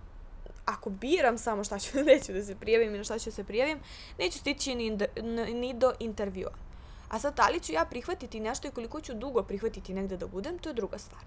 ako 0.65 0.89
biram 0.89 1.37
samo 1.37 1.63
šta 1.63 1.79
ću, 1.79 1.97
neću 2.11 2.33
da 2.33 2.43
se 2.43 2.55
prijavim 2.55 2.95
i 2.95 2.97
na 2.97 3.03
šta 3.03 3.19
ću 3.19 3.31
se 3.31 3.43
prijavim, 3.43 3.79
neću 4.19 4.39
stići 4.39 4.75
ni, 4.75 4.97
ni 5.53 5.73
do 5.73 5.93
intervjua. 5.99 6.51
A 7.09 7.19
sad, 7.19 7.35
da 7.35 7.49
li 7.49 7.59
ću 7.59 7.73
ja 7.73 7.85
prihvatiti 7.85 8.39
nešto 8.39 8.67
i 8.67 8.71
koliko 8.71 9.01
ću 9.01 9.13
dugo 9.13 9.43
prihvatiti 9.43 9.93
negde 9.93 10.17
da 10.17 10.27
budem, 10.27 10.57
to 10.59 10.69
je 10.69 10.73
druga 10.73 10.97
stvar. 10.97 11.21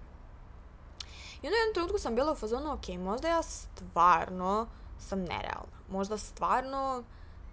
I 1.41 1.47
onda 1.47 1.57
jednom 1.57 1.73
trenutku 1.73 1.97
sam 1.97 2.15
bila 2.15 2.31
u 2.31 2.35
fazonu, 2.35 2.73
ok, 2.73 2.87
možda 2.87 3.27
ja 3.27 3.41
stvarno 3.41 4.67
sam 4.99 5.19
nerealna. 5.19 5.77
Možda 5.89 6.17
stvarno 6.17 7.03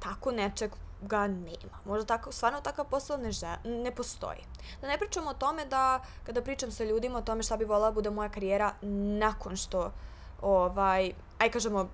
tako 0.01 0.31
nečeg 0.31 0.71
ga 1.03 1.27
nema. 1.27 1.79
Možda 1.85 2.07
tako, 2.07 2.33
stvarno 2.33 2.61
takav 2.61 2.85
posao 2.85 3.17
ne, 3.17 3.33
žel, 3.33 3.57
ne 3.65 3.91
postoji. 3.95 4.39
Da 4.81 4.89
ne 4.89 4.99
pričamo 4.99 5.31
o 5.31 5.35
tome 5.35 5.65
da 5.65 6.01
kada 6.25 6.43
pričam 6.43 6.71
sa 6.71 6.85
ljudima 6.85 7.19
o 7.19 7.23
tome 7.23 7.43
šta 7.43 7.57
bi 7.57 7.65
volila 7.65 7.91
da 7.91 7.95
bude 7.95 8.11
moja 8.11 8.29
karijera 8.29 8.73
nakon 9.19 9.57
što 9.57 9.93
ovaj, 10.43 11.13
aj 11.39 11.51
kažemo, 11.51 11.89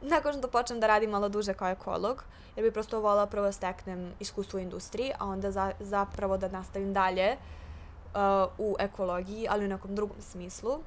nakon 0.00 0.32
što 0.32 0.48
počnem 0.48 0.80
da 0.80 0.86
radim 0.86 1.10
malo 1.10 1.28
duže 1.28 1.54
kao 1.54 1.68
ekolog, 1.68 2.24
jer 2.56 2.64
bi 2.64 2.72
prosto 2.72 3.00
volila 3.00 3.26
prvo 3.26 3.46
da 3.46 3.52
steknem 3.52 4.12
iskustvo 4.20 4.56
u 4.56 4.60
industriji, 4.60 5.12
a 5.18 5.26
onda 5.26 5.50
za, 5.50 5.72
zapravo 5.80 6.36
da 6.36 6.48
nastavim 6.48 6.92
dalje 6.92 7.36
uh, 7.36 8.20
u 8.58 8.76
ekologiji, 8.78 9.46
ali 9.50 9.64
u 9.64 9.68
nekom 9.68 9.94
drugom 9.94 10.16
smislu. 10.20 10.78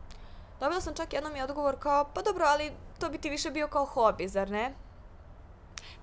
Dobila 0.60 0.82
sam 0.82 0.96
čak 0.96 1.14
jednom 1.14 1.36
i 1.36 1.42
odgovor 1.42 1.80
kao, 1.80 2.10
pa 2.14 2.22
dobro, 2.22 2.46
ali 2.48 2.72
to 3.00 3.10
bi 3.10 3.18
ti 3.18 3.30
više 3.30 3.52
bio 3.52 3.68
kao 3.68 3.86
hobi, 3.86 4.28
zar 4.28 4.50
ne? 4.50 4.74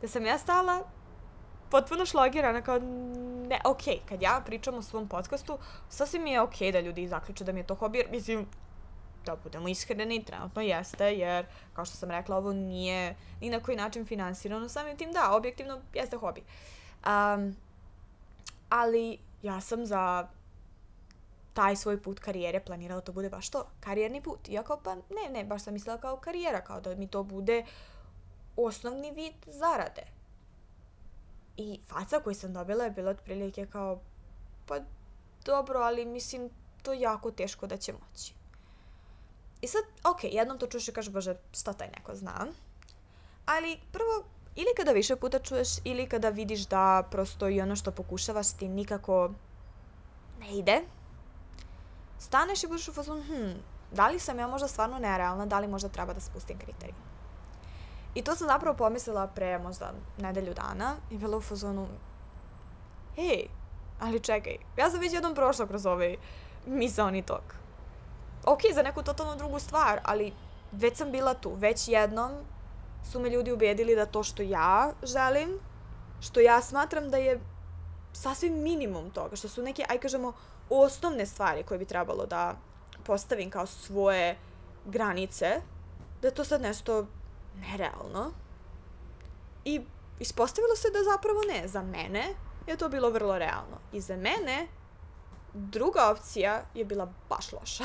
Da 0.00 0.08
sam 0.08 0.26
ja 0.26 0.38
stala 0.38 0.84
potpuno 1.70 2.06
šlogirana 2.06 2.62
kao, 2.62 2.78
ne, 3.48 3.60
okej, 3.64 3.94
okay, 3.94 4.08
kad 4.08 4.22
ja 4.22 4.42
pričam 4.46 4.74
o 4.74 4.82
svom 4.82 5.08
podcastu, 5.08 5.58
sasvim 5.88 6.26
je 6.26 6.40
okej 6.40 6.68
okay 6.68 6.72
da 6.72 6.80
ljudi 6.80 7.08
zaključe 7.08 7.44
da 7.44 7.52
mi 7.52 7.60
je 7.60 7.66
to 7.66 7.74
hobi, 7.74 7.98
jer 7.98 8.10
mislim, 8.10 8.46
da 9.26 9.36
budemo 9.36 9.68
iskreni, 9.68 10.24
trenutno 10.24 10.62
jeste, 10.62 11.04
jer, 11.04 11.46
kao 11.72 11.84
što 11.84 11.96
sam 11.96 12.10
rekla, 12.10 12.36
ovo 12.36 12.52
nije 12.52 13.16
ni 13.40 13.50
na 13.50 13.60
koji 13.60 13.76
način 13.76 14.06
finansirano, 14.06 14.68
samim 14.68 14.96
tim 14.96 15.12
da, 15.12 15.32
objektivno 15.32 15.80
jeste 15.94 16.16
hobi. 16.16 16.42
Um, 17.06 17.56
ali 18.68 19.18
ja 19.42 19.60
sam 19.60 19.86
za 19.86 20.28
taj 21.56 21.76
svoj 21.76 22.02
put 22.02 22.18
karijere 22.20 22.60
planirala 22.60 23.00
to 23.00 23.12
bude 23.12 23.30
baš 23.30 23.50
to, 23.50 23.64
karijerni 23.80 24.22
put. 24.22 24.48
Iako 24.48 24.80
pa 24.84 24.94
ne, 24.94 25.28
ne, 25.30 25.44
baš 25.44 25.64
sam 25.64 25.72
mislila 25.72 25.98
kao 25.98 26.16
karijera, 26.16 26.60
kao 26.60 26.80
da 26.80 26.94
mi 26.94 27.08
to 27.08 27.22
bude 27.22 27.64
osnovni 28.56 29.10
vid 29.10 29.34
zarade. 29.46 30.02
I 31.56 31.80
faca 31.86 32.20
koju 32.20 32.34
sam 32.34 32.52
dobila 32.52 32.84
je 32.84 32.90
bila 32.90 33.10
otprilike 33.10 33.66
kao, 33.66 34.00
pa 34.66 34.80
dobro, 35.44 35.80
ali 35.80 36.04
mislim, 36.04 36.50
to 36.82 36.92
jako 36.92 37.30
teško 37.30 37.66
da 37.66 37.76
će 37.76 37.92
moći. 37.92 38.34
I 39.60 39.66
sad, 39.66 39.82
ok, 40.04 40.24
jednom 40.24 40.58
to 40.58 40.66
čuješ 40.66 40.88
i 40.88 40.92
kažeš, 40.92 41.12
bože, 41.12 41.36
šta 41.52 41.72
taj 41.72 41.88
neko 41.88 42.14
zna. 42.14 42.46
Ali 43.46 43.80
prvo, 43.92 44.24
ili 44.54 44.74
kada 44.76 44.92
više 44.92 45.16
puta 45.16 45.38
čuješ, 45.38 45.68
ili 45.84 46.08
kada 46.08 46.28
vidiš 46.28 46.66
da 46.66 47.08
prosto 47.10 47.48
i 47.48 47.60
ono 47.60 47.76
što 47.76 47.90
pokušavaš 47.90 48.52
ti 48.52 48.68
nikako 48.68 49.30
ne 50.40 50.58
ide, 50.58 50.80
staneš 52.18 52.64
i 52.64 52.66
budeš 52.66 52.88
u 52.88 52.92
fazonu, 52.92 53.22
hm, 53.22 53.52
da 53.92 54.08
li 54.08 54.18
sam 54.18 54.38
ja 54.38 54.46
možda 54.46 54.68
stvarno 54.68 54.98
nerealna, 54.98 55.46
da 55.46 55.58
li 55.58 55.68
možda 55.68 55.88
treba 55.88 56.12
da 56.12 56.20
spustim 56.20 56.58
kriterij. 56.58 56.94
I 58.14 58.22
to 58.22 58.36
sam 58.36 58.48
zapravo 58.48 58.76
pomislila 58.76 59.26
pre 59.26 59.58
možda 59.58 59.92
nedelju 60.18 60.54
dana 60.54 60.94
i 61.10 61.18
bila 61.18 61.36
u 61.36 61.40
fazonu, 61.40 61.86
hej, 63.16 63.48
ali 64.00 64.20
čekaj, 64.20 64.56
ja 64.76 64.90
sam 64.90 65.00
već 65.00 65.12
jednom 65.12 65.34
prošla 65.34 65.66
kroz 65.66 65.86
ovaj 65.86 66.16
misaoni 66.66 67.22
tok. 67.22 67.54
Ok, 68.46 68.60
za 68.74 68.82
neku 68.82 69.02
totalno 69.02 69.36
drugu 69.36 69.58
stvar, 69.58 70.00
ali 70.04 70.32
već 70.72 70.96
sam 70.96 71.12
bila 71.12 71.34
tu, 71.34 71.54
već 71.54 71.88
jednom 71.88 72.32
su 73.12 73.20
me 73.20 73.30
ljudi 73.30 73.52
ubedili 73.52 73.96
da 73.96 74.06
to 74.06 74.22
što 74.22 74.42
ja 74.42 74.92
želim, 75.02 75.58
što 76.20 76.40
ja 76.40 76.62
smatram 76.62 77.10
da 77.10 77.16
je 77.16 77.40
sasvim 78.16 78.62
minimum 78.62 79.10
toga, 79.10 79.36
što 79.36 79.48
su 79.48 79.62
neke, 79.62 79.84
aj 79.88 79.98
kažemo, 79.98 80.32
osnovne 80.70 81.26
stvari 81.26 81.62
koje 81.62 81.78
bi 81.78 81.84
trebalo 81.84 82.26
da 82.26 82.56
postavim 83.04 83.50
kao 83.50 83.66
svoje 83.66 84.38
granice, 84.84 85.60
da 86.22 86.28
je 86.28 86.34
to 86.34 86.44
sad 86.44 86.62
nešto 86.62 87.06
nerealno. 87.54 88.32
I 89.64 89.80
ispostavilo 90.20 90.76
se 90.76 90.90
da 90.90 91.12
zapravo 91.12 91.40
ne. 91.52 91.68
Za 91.68 91.82
mene 91.82 92.34
je 92.66 92.76
to 92.76 92.88
bilo 92.88 93.10
vrlo 93.10 93.38
realno. 93.38 93.78
I 93.92 94.00
za 94.00 94.16
mene 94.16 94.66
druga 95.54 96.10
opcija 96.10 96.64
je 96.74 96.84
bila 96.84 97.12
baš 97.28 97.52
loša. 97.52 97.84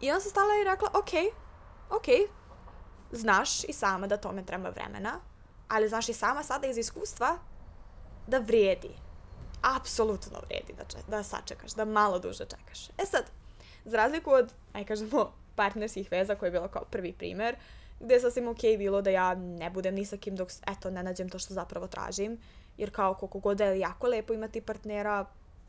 I 0.00 0.10
onda 0.10 0.20
sam 0.20 0.30
stala 0.30 0.54
i 0.60 0.64
rekla, 0.64 0.88
ok, 0.94 1.10
ok, 1.90 2.06
znaš 3.12 3.64
i 3.64 3.72
sama 3.72 4.06
da 4.06 4.16
tome 4.16 4.46
treba 4.46 4.68
vremena, 4.68 5.20
ali 5.68 5.88
znaš 5.88 6.08
i 6.08 6.12
sama 6.12 6.42
sada 6.42 6.66
iz 6.66 6.78
iskustva 6.78 7.38
da 8.30 8.38
vrijedi. 8.38 8.90
Apsolutno 9.76 10.40
vrijedi 10.46 10.72
da, 10.76 11.16
da 11.16 11.22
sačekaš, 11.22 11.72
da 11.72 11.84
malo 11.84 12.18
duže 12.18 12.44
čekaš. 12.44 12.88
E 12.88 13.06
sad, 13.06 13.24
za 13.84 13.96
razliku 13.96 14.30
od, 14.30 14.52
aj 14.72 14.84
kažemo, 14.84 15.32
partnerskih 15.56 16.10
veza 16.10 16.34
koji 16.34 16.46
je 16.46 16.52
bilo 16.52 16.68
kao 16.68 16.84
prvi 16.90 17.12
primer, 17.12 17.56
gde 18.00 18.14
je 18.14 18.20
sasvim 18.20 18.48
ok 18.48 18.62
bilo 18.78 19.02
da 19.02 19.10
ja 19.10 19.34
ne 19.34 19.70
budem 19.70 19.94
ni 19.94 20.04
sa 20.06 20.16
kim 20.16 20.36
dok, 20.36 20.48
eto, 20.66 20.90
ne 20.90 21.02
nađem 21.02 21.28
to 21.28 21.38
što 21.38 21.54
zapravo 21.54 21.86
tražim, 21.86 22.38
jer 22.76 22.90
kao 22.90 23.14
koliko 23.14 23.38
god 23.38 23.58
da 23.58 23.64
je 23.64 23.80
jako 23.80 24.06
lepo 24.06 24.32
imati 24.32 24.60
partnera, 24.60 25.24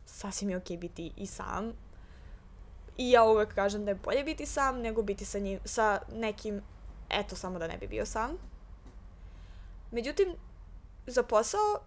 sasvim 0.06 0.50
je 0.50 0.58
ok 0.58 0.72
biti 0.77 1.12
i 1.18 1.25
sam. 1.27 1.74
I 2.98 3.12
ja 3.12 3.24
uvek 3.24 3.56
kažem 3.56 3.86
da 3.86 3.91
je 3.91 3.96
bolje 3.96 4.24
biti 4.24 4.46
sam 4.46 4.82
nego 4.82 5.01
biti 5.01 5.25
sa, 5.25 5.39
njim, 5.39 5.60
sa 5.65 6.01
nekim, 6.13 6.62
eto, 7.10 7.36
samo 7.36 7.60
da 7.60 7.68
ne 7.68 7.77
bi 7.77 7.88
bio 7.88 8.06
sam. 8.06 8.38
Međutim, 9.91 10.36
za 11.08 11.24
posao 11.24 11.80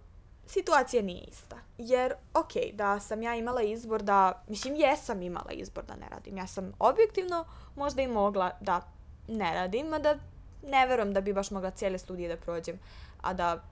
situacija 0.46 1.02
nije 1.02 1.24
ista. 1.24 1.56
Jer, 1.78 2.14
ok, 2.34 2.52
da 2.72 3.00
sam 3.00 3.22
ja 3.22 3.34
imala 3.34 3.62
izbor 3.62 4.02
da, 4.02 4.42
mislim, 4.48 4.74
jesam 4.76 5.22
imala 5.22 5.50
izbor 5.50 5.84
da 5.84 5.96
ne 5.96 6.08
radim. 6.10 6.36
Ja 6.36 6.46
sam 6.46 6.72
objektivno 6.78 7.44
možda 7.76 8.02
i 8.02 8.08
mogla 8.08 8.50
da 8.60 8.80
ne 9.28 9.54
radim, 9.54 9.90
da 9.90 10.18
ne 10.62 10.86
verujem 10.86 11.12
da 11.12 11.20
bi 11.20 11.32
baš 11.32 11.50
mogla 11.50 11.70
cijele 11.70 11.98
studije 11.98 12.28
da 12.28 12.36
prođem, 12.36 12.78
a 13.22 13.34
da, 13.34 13.62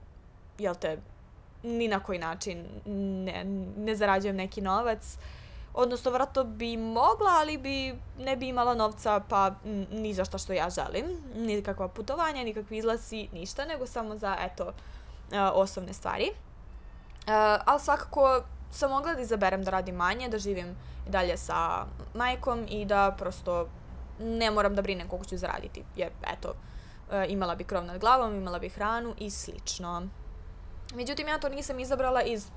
jel 0.57 0.75
te, 0.75 0.97
ni 1.63 1.87
na 1.87 1.99
koji 1.99 2.19
način 2.19 2.65
ne, 3.25 3.43
ne 3.77 3.95
zarađujem 3.95 4.35
neki 4.35 4.61
novac. 4.61 5.17
Odnosno, 5.73 6.11
vratno 6.11 6.43
bi 6.43 6.77
mogla, 6.77 7.29
ali 7.39 7.57
bi 7.57 7.93
ne 8.19 8.35
bi 8.35 8.47
imala 8.47 8.75
novca, 8.75 9.21
pa 9.29 9.55
ni 9.91 10.13
za 10.13 10.25
šta 10.25 10.37
što 10.37 10.53
ja 10.53 10.69
želim. 10.69 11.05
Nikakva 11.35 11.87
putovanja, 11.87 12.43
nikakvi 12.43 12.77
izlasi, 12.77 13.27
ništa, 13.33 13.65
nego 13.65 13.85
samo 13.85 14.17
za, 14.17 14.37
eto, 14.39 14.73
osnovne 15.53 15.93
stvari. 15.93 16.31
Uh, 17.27 17.61
ali 17.65 17.79
svakako 17.79 18.43
sam 18.71 18.89
mogla 18.89 19.13
da 19.13 19.21
izaberem 19.21 19.63
da 19.63 19.71
radim 19.71 19.95
manje, 19.95 20.29
da 20.29 20.37
živim 20.37 20.75
i 21.07 21.09
dalje 21.09 21.37
sa 21.37 21.85
majkom 22.13 22.65
i 22.69 22.85
da 22.85 23.15
prosto 23.17 23.67
ne 24.19 24.51
moram 24.51 24.75
da 24.75 24.81
brinem 24.81 25.07
koliko 25.07 25.25
ću 25.25 25.37
zaraditi. 25.37 25.83
Jer, 25.95 26.11
eto, 26.33 26.49
uh, 26.49 27.13
imala 27.27 27.55
bi 27.55 27.63
krov 27.63 27.85
nad 27.85 27.99
glavom, 27.99 28.35
imala 28.35 28.59
bi 28.59 28.69
hranu 28.69 29.13
i 29.17 29.29
slično. 29.29 30.07
Međutim, 30.95 31.27
ja 31.27 31.39
to 31.39 31.49
nisam 31.49 31.79
izabrala 31.79 32.21
iz 32.21 32.47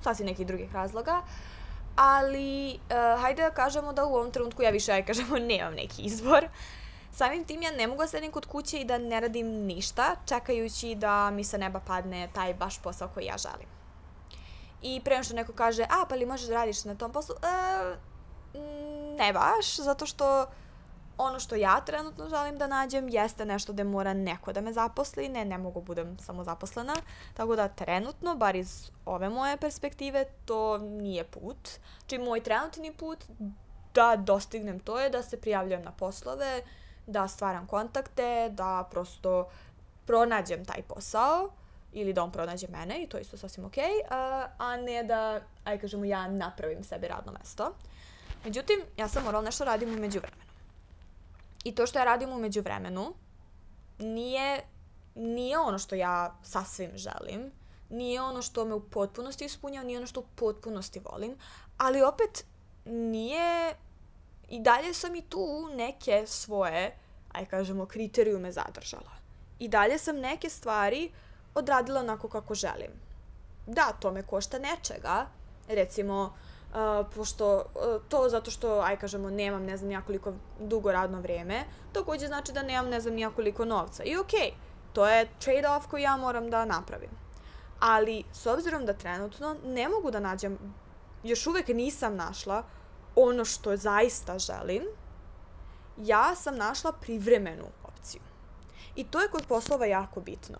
sasvim 0.00 0.26
nekih 0.26 0.46
drugih 0.46 0.74
razloga, 0.74 1.22
ali 1.96 2.74
uh, 2.74 3.22
hajde 3.22 3.42
da 3.42 3.50
kažemo 3.50 3.92
da 3.92 4.04
u 4.04 4.14
ovom 4.14 4.30
trenutku 4.30 4.62
ja 4.62 4.70
više, 4.70 4.92
aj 4.92 5.06
kažemo, 5.10 5.38
nemam 5.38 5.74
neki 5.74 6.02
izbor. 6.02 6.48
Samim 7.12 7.44
tim 7.44 7.62
ja 7.62 7.70
ne 7.70 7.86
mogu 7.86 8.02
da 8.02 8.08
sedim 8.08 8.32
kod 8.32 8.46
kuće 8.46 8.80
i 8.80 8.84
da 8.84 8.98
ne 8.98 9.20
radim 9.20 9.46
ništa, 9.46 10.16
čekajući 10.26 10.94
da 10.94 11.30
mi 11.30 11.44
sa 11.44 11.56
neba 11.56 11.80
padne 11.80 12.28
taj 12.34 12.54
baš 12.54 12.78
posao 12.82 13.08
koji 13.08 13.24
ja 13.24 13.38
želim. 13.38 13.75
I 14.86 15.00
pre 15.04 15.22
što 15.22 15.34
neko 15.34 15.52
kaže, 15.52 15.82
a 15.82 16.06
pa 16.08 16.14
li 16.14 16.26
možeš 16.26 16.48
da 16.48 16.54
radiš 16.54 16.84
na 16.84 16.94
tom 16.94 17.12
poslu? 17.12 17.34
E, 17.42 17.96
ne 19.18 19.32
baš, 19.32 19.76
zato 19.76 20.06
što 20.06 20.46
ono 21.18 21.40
što 21.40 21.54
ja 21.54 21.80
trenutno 21.80 22.28
želim 22.28 22.58
da 22.58 22.66
nađem 22.66 23.08
jeste 23.08 23.44
nešto 23.44 23.72
gde 23.72 23.84
mora 23.84 24.12
neko 24.14 24.52
da 24.52 24.60
me 24.60 24.72
zaposli, 24.72 25.28
ne, 25.28 25.44
ne 25.44 25.58
mogu 25.58 25.80
budem 25.80 26.18
samo 26.18 26.44
zaposlena, 26.44 26.94
tako 27.34 27.56
da 27.56 27.68
trenutno, 27.68 28.36
bar 28.36 28.56
iz 28.56 28.90
ove 29.04 29.28
moje 29.28 29.56
perspektive, 29.56 30.24
to 30.44 30.78
nije 30.78 31.24
put. 31.24 31.68
Znači, 31.98 32.18
moj 32.18 32.42
trenutni 32.42 32.92
put 32.92 33.24
da 33.94 34.16
dostignem 34.16 34.80
to 34.80 35.00
je 35.00 35.10
da 35.10 35.22
se 35.22 35.40
prijavljujem 35.40 35.82
na 35.82 35.92
poslove, 35.92 36.62
da 37.06 37.28
stvaram 37.28 37.66
kontakte, 37.66 38.48
da 38.52 38.88
prosto 38.90 39.48
pronađem 40.06 40.64
taj 40.64 40.82
posao, 40.82 41.50
ili 41.96 42.12
da 42.12 42.22
on 42.22 42.32
pronađe 42.32 42.68
mene 42.68 43.02
i 43.02 43.08
to 43.08 43.18
isto 43.18 43.36
sasvim 43.36 43.64
okej, 43.64 43.84
okay, 43.84 44.46
a 44.58 44.76
ne 44.76 45.02
da, 45.02 45.40
aj 45.64 45.78
kažemo, 45.78 46.04
ja 46.04 46.28
napravim 46.28 46.84
sebi 46.84 47.08
radno 47.08 47.32
mesto. 47.32 47.74
Međutim, 48.44 48.80
ja 48.96 49.08
sam 49.08 49.24
morala 49.24 49.44
nešto 49.44 49.64
radim 49.64 49.94
umeđu 49.94 50.18
vremenu. 50.18 50.52
I 51.64 51.74
to 51.74 51.86
što 51.86 51.98
ja 51.98 52.04
radim 52.04 52.32
umeđu 52.32 52.60
vremenu 52.60 53.14
nije, 53.98 54.60
nije 55.14 55.58
ono 55.58 55.78
što 55.78 55.94
ja 55.94 56.38
sasvim 56.42 56.90
želim, 56.94 57.50
nije 57.90 58.22
ono 58.22 58.42
što 58.42 58.64
me 58.64 58.74
u 58.74 58.90
potpunosti 58.90 59.44
ispunjava, 59.44 59.86
nije 59.86 59.98
ono 59.98 60.06
što 60.06 60.20
u 60.20 60.26
potpunosti 60.34 61.00
volim, 61.12 61.36
ali 61.78 62.02
opet 62.02 62.44
nije, 62.84 63.74
i 64.48 64.60
dalje 64.60 64.94
sam 64.94 65.14
i 65.14 65.22
tu 65.22 65.68
neke 65.74 66.24
svoje, 66.26 66.96
aj 67.32 67.46
kažemo, 67.46 67.86
kriterijume 67.86 68.52
zadržala. 68.52 69.16
I 69.58 69.68
dalje 69.68 69.98
sam 69.98 70.16
neke 70.16 70.50
stvari 70.50 71.10
uh, 71.12 71.25
odradila 71.56 72.00
onako 72.00 72.28
kako 72.28 72.54
želim. 72.54 72.90
Da, 73.66 73.92
to 74.00 74.12
me 74.12 74.22
košta 74.22 74.58
nečega, 74.58 75.26
recimo, 75.68 76.22
uh, 76.70 77.06
pošto 77.14 77.56
uh, 77.56 78.02
to 78.08 78.28
zato 78.28 78.50
što, 78.50 78.80
aj 78.80 78.96
kažemo, 78.96 79.30
nemam 79.30 79.64
ne 79.64 79.76
znam 79.76 79.88
nijakoliko 79.88 80.32
dugo 80.60 80.92
radno 80.92 81.20
vreme, 81.20 81.64
takođe 81.92 82.26
znači 82.26 82.52
da 82.52 82.62
nemam 82.62 82.88
ne 82.88 83.00
znam 83.00 83.14
nijakoliko 83.14 83.64
novca. 83.64 84.02
I 84.04 84.16
okej, 84.16 84.40
okay, 84.40 84.52
to 84.92 85.06
je 85.06 85.28
trade-off 85.40 85.86
koji 85.90 86.02
ja 86.02 86.16
moram 86.16 86.50
da 86.50 86.64
napravim. 86.64 87.10
Ali, 87.80 88.24
s 88.32 88.46
obzirom 88.46 88.86
da 88.86 88.92
trenutno 88.92 89.56
ne 89.64 89.88
mogu 89.88 90.10
da 90.10 90.20
nađem, 90.20 90.58
još 91.22 91.46
uvek 91.46 91.68
nisam 91.68 92.16
našla 92.16 92.62
ono 93.16 93.44
što 93.44 93.76
zaista 93.76 94.38
želim, 94.38 94.82
ja 95.96 96.34
sam 96.34 96.56
našla 96.56 96.92
privremenu 96.92 97.64
opciju. 97.84 98.20
I 98.96 99.04
to 99.04 99.20
je 99.20 99.28
kod 99.28 99.46
poslova 99.48 99.86
jako 99.86 100.20
bitno 100.20 100.58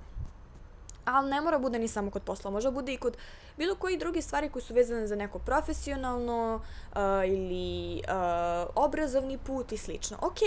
ali 1.06 1.30
ne 1.30 1.40
mora 1.40 1.58
bude 1.58 1.78
ni 1.78 1.88
samo 1.88 2.10
kod 2.10 2.22
posla, 2.22 2.50
može 2.50 2.70
bude 2.70 2.92
i 2.92 2.96
kod 2.96 3.16
bilo 3.56 3.74
koji 3.74 3.96
drugi 3.96 4.22
stvari 4.22 4.48
koji 4.48 4.62
su 4.62 4.74
vezane 4.74 5.06
za 5.06 5.16
neko 5.16 5.38
profesionalno 5.38 6.54
uh, 6.54 6.98
ili 7.26 7.94
uh, 7.96 8.70
obrazovni 8.74 9.38
put 9.38 9.72
i 9.72 9.76
slično. 9.76 10.16
Ok, 10.20 10.38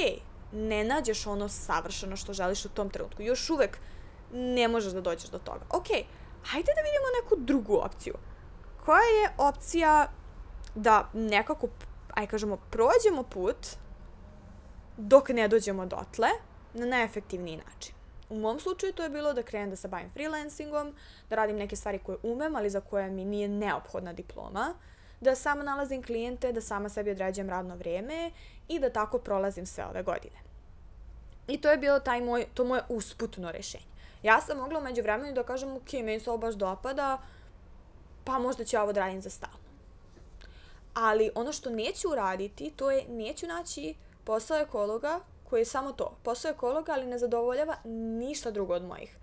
ne 0.51 0.83
nađeš 0.83 1.27
ono 1.27 1.49
savršeno 1.49 2.15
što 2.15 2.33
želiš 2.33 2.65
u 2.65 2.69
tom 2.69 2.89
trenutku, 2.89 3.21
još 3.21 3.49
uvek 3.49 3.77
ne 4.33 4.67
možeš 4.67 4.93
da 4.93 5.01
dođeš 5.01 5.29
do 5.29 5.39
toga. 5.39 5.65
Ok, 5.69 5.87
hajde 6.43 6.71
da 6.75 6.81
vidimo 6.81 7.07
neku 7.21 7.35
drugu 7.37 7.75
opciju. 7.75 8.13
Koja 8.85 9.01
je 9.21 9.33
opcija 9.37 10.11
da 10.75 11.09
nekako, 11.13 11.67
aj 12.13 12.27
kažemo, 12.27 12.57
prođemo 12.57 13.23
put 13.23 13.67
dok 14.97 15.29
ne 15.29 15.47
dođemo 15.47 15.85
dotle 15.85 16.27
na 16.73 16.85
najefektivniji 16.85 17.57
način. 17.57 17.98
U 18.29 18.39
mom 18.39 18.59
slučaju 18.59 18.93
to 18.93 19.03
je 19.03 19.09
bilo 19.09 19.33
da 19.33 19.43
krenem 19.43 19.69
da 19.69 19.75
se 19.75 19.87
bavim 19.87 20.09
freelancingom, 20.13 20.95
da 21.29 21.35
radim 21.35 21.57
neke 21.57 21.75
stvari 21.75 21.99
koje 21.99 22.17
umem, 22.23 22.55
ali 22.55 22.69
za 22.69 22.81
koje 22.81 23.09
mi 23.09 23.25
nije 23.25 23.47
neophodna 23.47 24.13
diploma. 24.13 24.73
da 25.21 25.35
sama 25.35 25.63
nalazim 25.63 26.03
klijente, 26.03 26.51
da 26.51 26.61
sama 26.61 26.89
sebi 26.89 27.11
određujem 27.11 27.49
radno 27.49 27.75
vreme 27.75 28.31
i 28.67 28.79
da 28.79 28.89
tako 28.89 29.17
prolazim 29.17 29.65
sve 29.65 29.85
ove 29.85 30.03
godine. 30.03 30.37
I 31.47 31.61
to 31.61 31.71
je 31.71 31.77
bilo 31.77 31.99
taj 31.99 32.21
moj, 32.21 32.45
to 32.53 32.63
moje 32.63 32.81
usputno 32.89 33.51
rešenje. 33.51 33.83
Ja 34.23 34.41
sam 34.41 34.57
mogla 34.57 34.79
umeđu 34.79 35.01
vremenu 35.01 35.33
da 35.33 35.43
kažem, 35.43 35.75
ok, 35.75 35.93
meni 35.93 36.19
se 36.19 36.29
ovo 36.29 36.37
baš 36.37 36.55
dopada, 36.55 37.17
pa 38.23 38.39
možda 38.39 38.63
ću 38.63 38.77
ovo 38.77 38.93
da 38.93 38.99
radim 38.99 39.21
za 39.21 39.29
stalno. 39.29 39.57
Ali 40.93 41.31
ono 41.35 41.51
što 41.51 41.69
neću 41.69 42.09
uraditi, 42.11 42.71
to 42.75 42.91
je 42.91 43.05
neću 43.09 43.47
naći 43.47 43.95
posao 44.23 44.57
ekologa 44.57 45.19
koji 45.49 45.61
je 45.61 45.65
samo 45.65 45.91
to. 45.91 46.17
Posao 46.23 46.51
ekologa, 46.51 46.91
ali 46.91 47.05
ne 47.05 47.17
zadovoljava 47.17 47.75
ništa 48.19 48.51
drugo 48.51 48.73
od 48.73 48.83
mojih, 48.83 49.17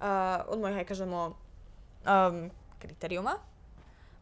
uh, 0.00 0.04
od 0.48 0.60
mojih, 0.60 0.76
aj 0.76 0.84
kažemo, 0.84 1.26
um, 1.26 2.50
kriterijuma. 2.78 3.32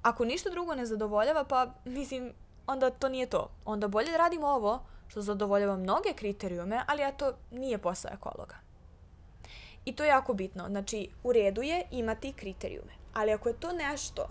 Ako 0.02 0.24
ništa 0.24 0.50
drugo 0.50 0.74
ne 0.74 0.86
zadovoljava, 0.86 1.44
pa 1.44 1.66
mislim, 1.84 2.32
onda 2.66 2.90
to 2.90 3.08
nije 3.08 3.26
to. 3.26 3.50
Onda 3.64 3.88
bolje 3.88 4.10
da 4.10 4.16
radim 4.16 4.44
ovo 4.44 4.80
što 5.08 5.22
zadovoljava 5.22 5.76
mnoge 5.76 6.12
kriterijume, 6.16 6.82
ali 6.86 7.02
eto, 7.02 7.32
nije 7.50 7.78
posao 7.78 8.10
ekologa. 8.14 8.56
I 9.84 9.96
to 9.96 10.02
je 10.04 10.08
jako 10.08 10.34
bitno. 10.34 10.68
Znači, 10.68 11.10
u 11.22 11.32
redu 11.32 11.62
je 11.62 11.86
imati 11.90 12.32
kriterijume. 12.32 12.92
Ali 13.14 13.32
ako 13.32 13.48
je 13.48 13.60
to 13.60 13.72
nešto 13.72 14.28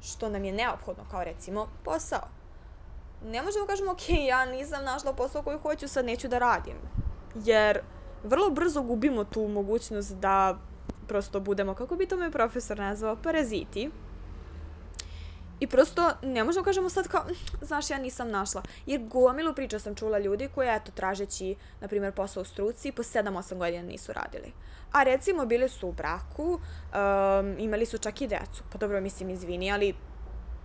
što 0.00 0.28
nam 0.28 0.44
je 0.44 0.52
neophodno, 0.52 1.04
kao 1.10 1.24
recimo 1.24 1.68
posao, 1.84 2.28
ne 3.24 3.42
možemo 3.42 3.66
kažemo, 3.66 3.90
ok, 3.92 4.08
ja 4.26 4.46
nisam 4.46 4.84
našla 4.84 5.12
posao 5.12 5.42
koji 5.42 5.58
hoću, 5.58 5.88
sad 5.88 6.04
neću 6.04 6.28
da 6.28 6.38
radim. 6.38 6.76
Jer 7.34 7.80
vrlo 8.24 8.50
brzo 8.50 8.82
gubimo 8.82 9.24
tu 9.24 9.48
mogućnost 9.48 10.16
da 10.16 10.58
prosto 11.08 11.40
budemo, 11.40 11.74
kako 11.74 11.96
bi 11.96 12.06
to 12.06 12.16
me 12.16 12.30
profesor 12.30 12.78
nazvao, 12.78 13.16
paraziti. 13.16 13.90
I 15.60 15.66
prosto 15.66 16.10
ne 16.22 16.44
možemo 16.44 16.64
kažemo 16.64 16.88
sad 16.88 17.08
kao, 17.08 17.24
znaš, 17.62 17.90
ja 17.90 17.98
nisam 17.98 18.30
našla. 18.30 18.62
Jer 18.86 19.00
gomilu 19.00 19.54
priča 19.54 19.78
sam 19.78 19.94
čula 19.94 20.18
ljudi 20.18 20.48
koji, 20.54 20.68
eto, 20.68 20.92
tražeći, 20.92 21.56
na 21.80 21.88
primjer, 21.88 22.12
posao 22.12 22.40
u 22.40 22.44
struci, 22.44 22.92
po 22.92 23.02
7-8 23.02 23.58
godina 23.58 23.82
nisu 23.82 24.12
radili. 24.12 24.52
A 24.92 25.02
recimo, 25.02 25.46
bili 25.46 25.68
su 25.68 25.88
u 25.88 25.92
braku, 25.92 26.52
um, 26.52 27.56
imali 27.58 27.86
su 27.86 27.98
čak 27.98 28.20
i 28.20 28.28
decu. 28.28 28.62
Pa 28.72 28.78
dobro, 28.78 29.00
mislim, 29.00 29.30
izvini, 29.30 29.72
ali 29.72 29.94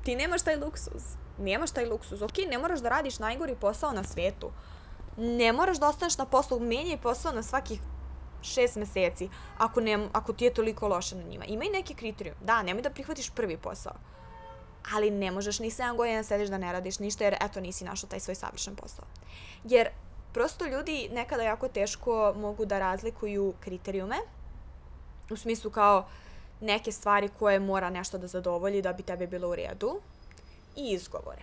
ti 0.03 0.15
nemaš 0.15 0.41
taj 0.41 0.55
luksuz. 0.55 1.20
Nemaš 1.37 1.71
taj 1.71 1.85
luksuz. 1.85 2.21
Ok, 2.21 2.37
ne 2.49 2.57
moraš 2.57 2.79
da 2.79 2.89
radiš 2.89 3.19
najgori 3.19 3.55
posao 3.55 3.91
na 3.91 4.03
svetu. 4.03 4.51
Ne 5.17 5.53
moraš 5.53 5.79
da 5.79 5.89
ostaneš 5.89 6.17
na 6.17 6.25
poslu, 6.25 6.59
menjaj 6.59 6.97
posao 6.97 7.31
na 7.31 7.43
svakih 7.43 7.79
šest 8.41 8.75
meseci, 8.75 9.29
ako, 9.57 9.81
ne, 9.81 10.07
ako 10.13 10.33
ti 10.33 10.45
je 10.45 10.53
toliko 10.53 10.87
loše 10.87 11.15
na 11.15 11.23
njima. 11.23 11.45
Ima 11.45 11.63
i 11.63 11.69
neki 11.69 11.93
kriterijum. 11.93 12.37
Da, 12.41 12.63
nemoj 12.63 12.81
da 12.81 12.89
prihvatiš 12.89 13.29
prvi 13.29 13.57
posao. 13.57 13.93
Ali 14.95 15.11
ne 15.11 15.31
možeš 15.31 15.59
ni 15.59 15.69
7 15.69 15.95
godina 15.95 16.17
da 16.17 16.23
sediš 16.23 16.49
da 16.49 16.57
ne 16.57 16.71
radiš 16.71 16.99
ništa, 16.99 17.23
jer 17.23 17.35
eto 17.41 17.61
nisi 17.61 17.85
našao 17.85 18.09
taj 18.09 18.19
svoj 18.19 18.35
savršen 18.35 18.75
posao. 18.75 19.05
Jer 19.63 19.89
prosto 20.33 20.65
ljudi 20.65 21.09
nekada 21.11 21.43
jako 21.43 21.67
teško 21.67 22.33
mogu 22.37 22.65
da 22.65 22.79
razlikuju 22.79 23.53
kriterijume, 23.59 24.17
u 25.29 25.37
smislu 25.37 25.71
kao 25.71 26.07
neke 26.61 26.91
stvari 26.91 27.29
koje 27.39 27.59
mora 27.59 27.89
nešto 27.89 28.17
da 28.17 28.27
zadovolji 28.27 28.81
da 28.81 28.93
bi 28.93 29.03
tebe 29.03 29.27
bilo 29.27 29.49
u 29.49 29.55
redu, 29.55 30.01
i 30.75 30.91
izgovore. 30.91 31.41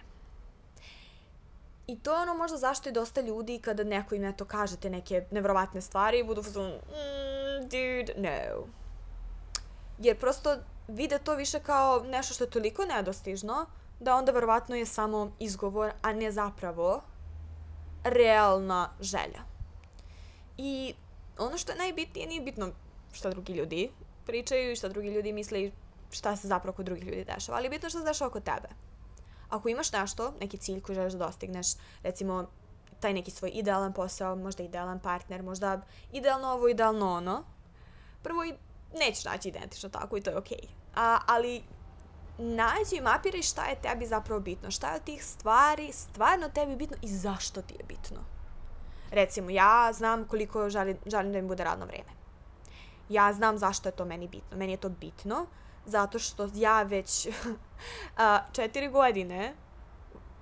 I 1.87 1.99
to 1.99 2.15
je 2.15 2.23
ono 2.23 2.35
možda 2.35 2.57
zašto 2.57 2.89
je 2.89 2.93
dosta 2.93 3.21
ljudi 3.21 3.59
kada 3.59 3.85
neko 3.85 4.15
im 4.15 4.25
eto 4.25 4.45
kaže 4.45 4.77
te 4.77 4.91
neke 4.91 5.25
nevrovatne 5.31 5.81
stvari 5.81 6.25
budu 6.25 6.43
fazon, 6.43 6.71
mm, 6.71 7.63
dude, 7.63 8.15
no. 8.17 8.67
Jer 9.99 10.19
prosto 10.19 10.57
vide 10.89 11.19
to 11.19 11.35
više 11.35 11.61
kao 11.61 12.05
nešto 12.05 12.35
što 12.35 12.45
je 12.45 12.51
toliko 12.51 12.85
nedostižno 12.85 13.67
da 14.01 14.17
onda 14.17 14.33
verovatno 14.33 14.77
je 14.77 14.87
samo 14.87 15.33
izgovor, 15.39 15.93
a 16.03 16.13
ne 16.13 16.33
zapravo 16.33 17.03
realna 18.05 18.91
želja. 19.01 19.43
I 20.59 20.95
ono 21.39 21.59
što 21.59 21.73
je 21.73 21.79
najbitnije 21.79 22.27
nije 22.27 22.41
bitno 22.41 22.71
šta 23.13 23.31
drugi 23.31 23.53
ljudi 23.53 23.91
pričaju 24.27 24.73
i 24.73 24.77
šta 24.77 24.89
drugi 24.89 25.09
ljudi 25.09 25.33
misle 25.33 25.63
i 25.63 25.73
šta 26.11 26.37
se 26.37 26.49
zapravo 26.49 26.77
kod 26.77 26.87
drugih 26.87 27.05
ljudi 27.05 27.25
dešava, 27.25 27.59
ali 27.59 27.69
bitno 27.69 27.89
šta 27.89 27.99
se 27.99 28.05
dešava 28.05 28.31
kod 28.31 28.45
tebe 28.45 28.69
ako 29.51 29.69
imaš 29.69 29.93
nešto, 29.93 30.33
neki 30.41 30.57
cilj 30.59 30.81
koji 30.81 30.97
želiš 30.97 31.13
da 31.13 31.27
dostigneš, 31.27 31.67
recimo 32.03 32.47
taj 33.01 33.13
neki 33.13 33.31
svoj 33.31 33.51
idealan 33.55 33.93
posao, 33.93 34.37
možda 34.37 34.63
idealan 34.63 35.01
partner, 35.01 35.43
možda 35.43 35.81
idealno 36.13 36.49
ovo, 36.49 36.69
idealno 36.69 37.13
ono, 37.13 37.45
prvo 38.23 38.45
i 38.45 38.55
nećeš 38.99 39.25
naći 39.25 39.49
identično 39.49 39.89
tako 39.89 40.17
i 40.17 40.21
to 40.21 40.31
je 40.31 40.37
okej. 40.37 40.59
Okay. 40.59 40.69
A, 40.95 41.19
ali 41.27 41.63
nađi 42.39 42.97
i 42.97 43.01
mapiraj 43.01 43.43
šta 43.43 43.67
je 43.67 43.81
tebi 43.83 44.07
zapravo 44.07 44.41
bitno, 44.41 44.71
šta 44.71 44.91
je 44.91 44.97
od 44.97 45.05
tih 45.05 45.25
stvari 45.25 45.93
stvarno 45.93 46.49
tebi 46.49 46.77
bitno 46.77 46.97
i 47.03 47.09
zašto 47.09 47.63
ti 47.63 47.75
je 47.75 47.85
bitno. 47.89 48.21
Recimo, 49.11 49.51
ja 49.51 49.91
znam 49.93 50.25
koliko 50.25 50.71
želim, 50.71 50.99
želim 51.07 51.33
da 51.33 51.41
mi 51.41 51.49
bude 51.49 51.65
radno 51.65 51.87
vreme. 51.87 52.19
Ja 53.09 53.33
znam 53.33 53.59
zašto 53.59 53.89
je 53.89 53.93
to 53.93 54.05
meni 54.05 54.29
bitno. 54.29 54.57
Meni 54.57 54.73
je 54.73 54.77
to 54.77 54.89
bitno 54.89 55.47
zato 55.89 56.19
što 56.19 56.49
ja 56.55 56.83
već 56.83 57.29
a, 58.17 58.41
četiri 58.53 58.89
godine, 58.89 59.55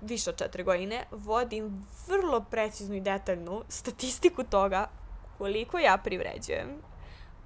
više 0.01 0.29
od 0.29 0.37
četiri 0.37 0.63
godine, 0.63 1.05
vodim 1.11 1.85
vrlo 2.07 2.41
preciznu 2.51 2.95
i 2.95 3.01
detaljnu 3.01 3.63
statistiku 3.69 4.43
toga 4.43 4.89
koliko 5.37 5.79
ja 5.79 5.97
privređujem 5.97 6.81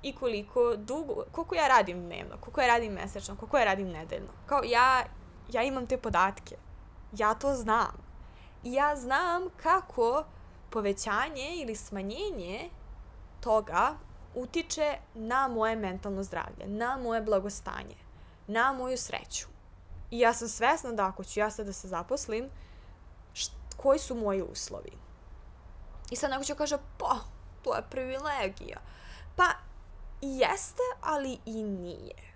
i 0.04 0.16
koliko 0.16 0.76
dugo, 0.76 1.24
koliko 1.32 1.56
ja 1.56 1.68
radim 1.68 2.06
dnevno, 2.06 2.38
koliko 2.40 2.62
ja 2.62 2.68
radim 2.68 2.94
mesečno, 2.94 3.36
koliko 3.36 3.58
ja 3.58 3.64
radim 3.64 3.90
nedeljno. 3.90 4.30
Kao 4.46 4.62
ja, 4.66 5.04
ja 5.52 5.64
imam 5.64 5.88
te 5.88 5.98
podatke. 5.98 6.56
Ja 7.18 7.34
to 7.34 7.56
znam. 7.56 8.12
I 8.64 8.74
ja 8.74 8.96
znam 8.96 9.50
kako 9.58 10.24
povećanje 10.70 11.56
ili 11.56 11.76
smanjenje 11.76 12.70
toga 13.40 13.96
utiče 14.36 14.98
na 15.14 15.48
moje 15.48 15.76
mentalno 15.76 16.24
zdravlje, 16.24 16.68
na 16.68 16.98
moje 16.98 17.22
blagostanje, 17.22 17.96
na 18.48 18.74
moju 18.74 18.98
sreću. 18.98 19.48
I 20.12 20.20
ja 20.20 20.34
sam 20.34 20.48
svesna 20.48 20.92
da 20.92 21.08
ako 21.08 21.24
ću 21.24 21.40
ja 21.40 21.50
sad 21.50 21.66
da 21.66 21.74
se 21.74 21.88
zaposlim, 21.88 22.50
koji 23.78 24.00
su 24.00 24.16
moji 24.16 24.42
uslovi. 24.42 24.92
I 26.12 26.16
sad 26.16 26.32
neko 26.32 26.44
će 26.44 26.56
kaže, 26.56 26.78
pa, 26.98 27.20
to 27.62 27.76
je 27.76 27.84
privilegija. 27.90 28.82
Pa, 29.36 29.46
jeste, 30.22 30.82
ali 31.02 31.38
i 31.46 31.64
nije. 31.64 32.32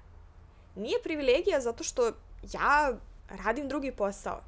Nije 0.75 1.01
privilegija 1.03 1.59
zato 1.59 1.83
što 1.83 2.11
ja 2.51 2.93
radim 3.29 3.67
drugi 3.67 3.91
posao. 3.91 4.41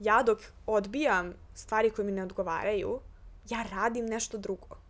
Ja 0.00 0.22
dok 0.22 0.38
odbijam 0.66 1.34
stvari 1.54 1.90
koje 1.90 2.06
mi 2.06 2.12
ne 2.12 2.22
odgovaraju, 2.22 3.00
ja 3.48 3.62
radim 3.62 4.06
nešto 4.06 4.38
drugo 4.38 4.87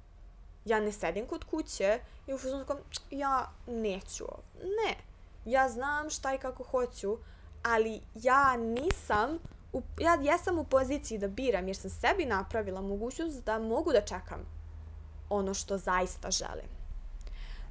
ja 0.69 0.81
ne 0.81 0.93
sedim 0.93 1.27
kod 1.27 1.45
kuće 1.45 1.99
i 2.27 2.35
u 2.35 2.39
fazonu 2.39 2.65
kao, 2.65 2.79
ja 3.11 3.53
neću 3.67 4.25
ovo. 4.25 4.43
Ne. 4.63 4.97
Ja 5.45 5.69
znam 5.69 6.11
šta 6.11 6.35
i 6.35 6.39
kako 6.39 6.63
hoću, 6.63 7.19
ali 7.63 8.01
ja 8.15 8.57
nisam, 8.57 9.39
u, 9.73 9.83
ja 10.01 10.15
jesam 10.15 10.59
u 10.59 10.65
poziciji 10.65 11.19
da 11.19 11.29
biram 11.29 11.67
jer 11.67 11.77
sam 11.77 11.91
sebi 11.91 12.25
napravila 12.25 12.81
mogućnost 12.81 13.45
da 13.45 13.59
mogu 13.59 13.93
da 13.93 14.01
čekam 14.01 14.47
ono 15.31 15.55
što 15.55 15.79
zaista 15.79 16.31
želim. 16.31 16.69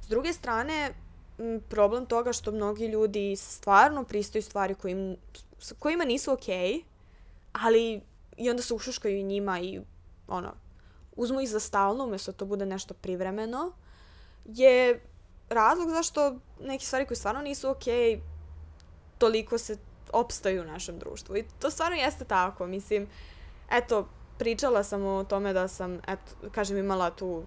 S 0.02 0.08
druge 0.08 0.32
strane, 0.32 0.94
problem 1.68 2.06
toga 2.06 2.32
što 2.32 2.52
mnogi 2.52 2.86
ljudi 2.86 3.36
stvarno 3.36 4.04
pristaju 4.04 4.42
stvari 4.42 4.74
kojim, 4.74 5.16
kojima 5.78 6.04
nisu 6.04 6.32
okej, 6.32 6.72
okay, 6.72 6.82
ali 7.52 8.00
i 8.36 8.50
onda 8.50 8.62
se 8.62 8.74
ušuškaju 8.74 9.22
njima 9.22 9.60
i 9.60 9.80
ono, 10.28 10.52
uzmu 11.18 11.40
ih 11.40 11.50
za 11.50 11.60
stalno, 11.60 12.04
umjesto 12.04 12.32
da 12.32 12.38
to 12.38 12.46
bude 12.46 12.66
nešto 12.66 12.94
privremeno, 12.94 13.72
je 14.44 15.00
razlog 15.48 15.90
zašto 15.90 16.36
neke 16.60 16.84
stvari 16.84 17.06
koje 17.06 17.16
stvarno 17.16 17.42
nisu 17.42 17.68
okay, 17.68 18.20
toliko 19.18 19.58
se 19.58 19.76
opstaju 20.12 20.62
u 20.62 20.64
našem 20.64 20.98
društvu. 20.98 21.36
I 21.36 21.44
to 21.58 21.70
stvarno 21.70 21.96
jeste 21.96 22.24
tako. 22.24 22.66
Mislim, 22.66 23.08
eto, 23.70 24.08
pričala 24.38 24.82
sam 24.82 25.04
o 25.04 25.24
tome 25.24 25.52
da 25.52 25.68
sam, 25.68 26.00
eto, 26.08 26.50
kažem, 26.52 26.78
imala 26.78 27.10
tu 27.10 27.42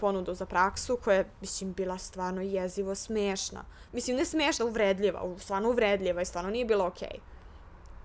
ponudu 0.00 0.34
za 0.34 0.46
praksu 0.46 0.98
koja 1.04 1.16
je, 1.16 1.30
mislim, 1.40 1.72
bila 1.72 1.98
stvarno 1.98 2.42
jezivo 2.42 2.94
smešna. 2.94 3.64
Mislim, 3.92 4.16
ne 4.16 4.24
smešna, 4.24 4.64
uvredljiva, 4.64 5.34
stvarno 5.38 5.68
uvredljiva 5.68 6.22
i 6.22 6.24
stvarno 6.24 6.50
nije 6.50 6.64
bilo 6.64 6.86
okej. 6.86 7.08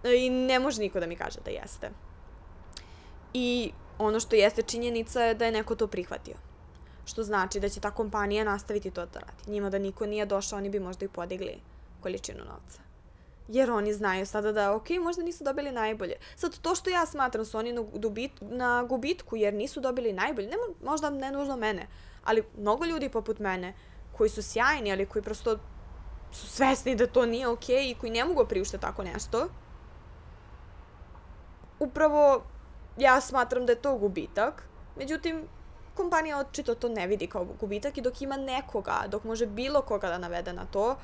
Okay. 0.04 0.26
I 0.26 0.30
ne 0.30 0.60
može 0.60 0.82
niko 0.82 1.00
da 1.00 1.08
mi 1.08 1.16
kaže 1.16 1.40
da 1.46 1.52
jeste. 1.52 1.90
I 3.34 3.72
ono 4.00 4.20
što 4.20 4.36
jeste 4.36 4.62
činjenica 4.62 5.22
je 5.22 5.34
da 5.34 5.46
je 5.46 5.52
neko 5.52 5.76
to 5.76 5.88
prihvatio. 5.88 6.36
Što 7.06 7.24
znači 7.24 7.60
da 7.60 7.70
će 7.70 7.80
ta 7.80 7.92
kompanija 7.92 8.44
nastaviti 8.44 8.92
to 8.92 9.06
da 9.06 9.20
radi. 9.20 9.52
Njima 9.52 9.70
da 9.70 9.80
niko 9.80 10.06
nije 10.06 10.26
došao, 10.26 10.58
oni 10.58 10.70
bi 10.70 10.80
možda 10.80 11.06
i 11.06 11.10
podigli 11.10 11.56
količinu 12.02 12.40
novca. 12.40 12.82
Jer 13.48 13.72
oni 13.72 13.94
znaju 13.94 14.26
sada 14.26 14.52
da, 14.52 14.76
ok, 14.76 14.90
možda 15.04 15.24
nisu 15.24 15.44
dobili 15.44 15.72
najbolje. 15.72 16.16
Sad, 16.36 16.60
to 16.60 16.76
što 16.76 16.90
ja 16.90 17.06
smatram 17.06 17.46
su 17.46 17.58
oni 17.58 17.74
na, 17.74 17.84
dubit, 17.94 18.32
na 18.42 18.84
gubitku 18.84 19.36
jer 19.36 19.54
nisu 19.54 19.82
dobili 19.82 20.14
najbolje, 20.14 20.48
ne, 20.48 20.58
možda 20.84 21.10
ne 21.10 21.32
nužno 21.32 21.58
mene, 21.58 21.88
ali 22.24 22.44
mnogo 22.58 22.86
ljudi 22.86 23.10
poput 23.10 23.40
mene 23.40 23.74
koji 24.18 24.30
su 24.30 24.42
sjajni, 24.42 24.92
ali 24.92 25.06
koji 25.06 25.24
prosto 25.24 25.60
su 26.32 26.48
svesni 26.48 26.96
da 26.96 27.08
to 27.08 27.26
nije 27.26 27.48
ok 27.48 27.70
i 27.70 27.96
koji 28.00 28.12
ne 28.12 28.26
mogu 28.26 28.46
priušte 28.46 28.78
tako 28.78 29.04
nešto, 29.04 29.48
upravo 31.80 32.44
ja 32.98 33.22
smatram 33.22 33.66
da 33.66 33.72
je 33.72 33.82
to 33.82 33.98
gubitak. 33.98 34.64
Međutim, 34.96 35.48
kompanija 35.96 36.38
očito 36.38 36.76
to 36.76 36.90
ne 36.90 37.08
vidi 37.08 37.28
kao 37.28 37.46
gubitak 37.60 37.98
i 37.98 38.02
dok 38.02 38.22
ima 38.22 38.38
nekoga, 38.38 39.04
dok 39.08 39.24
može 39.24 39.46
bilo 39.46 39.82
koga 39.82 40.08
da 40.08 40.18
navede 40.18 40.54
na 40.54 40.66
to, 40.66 40.96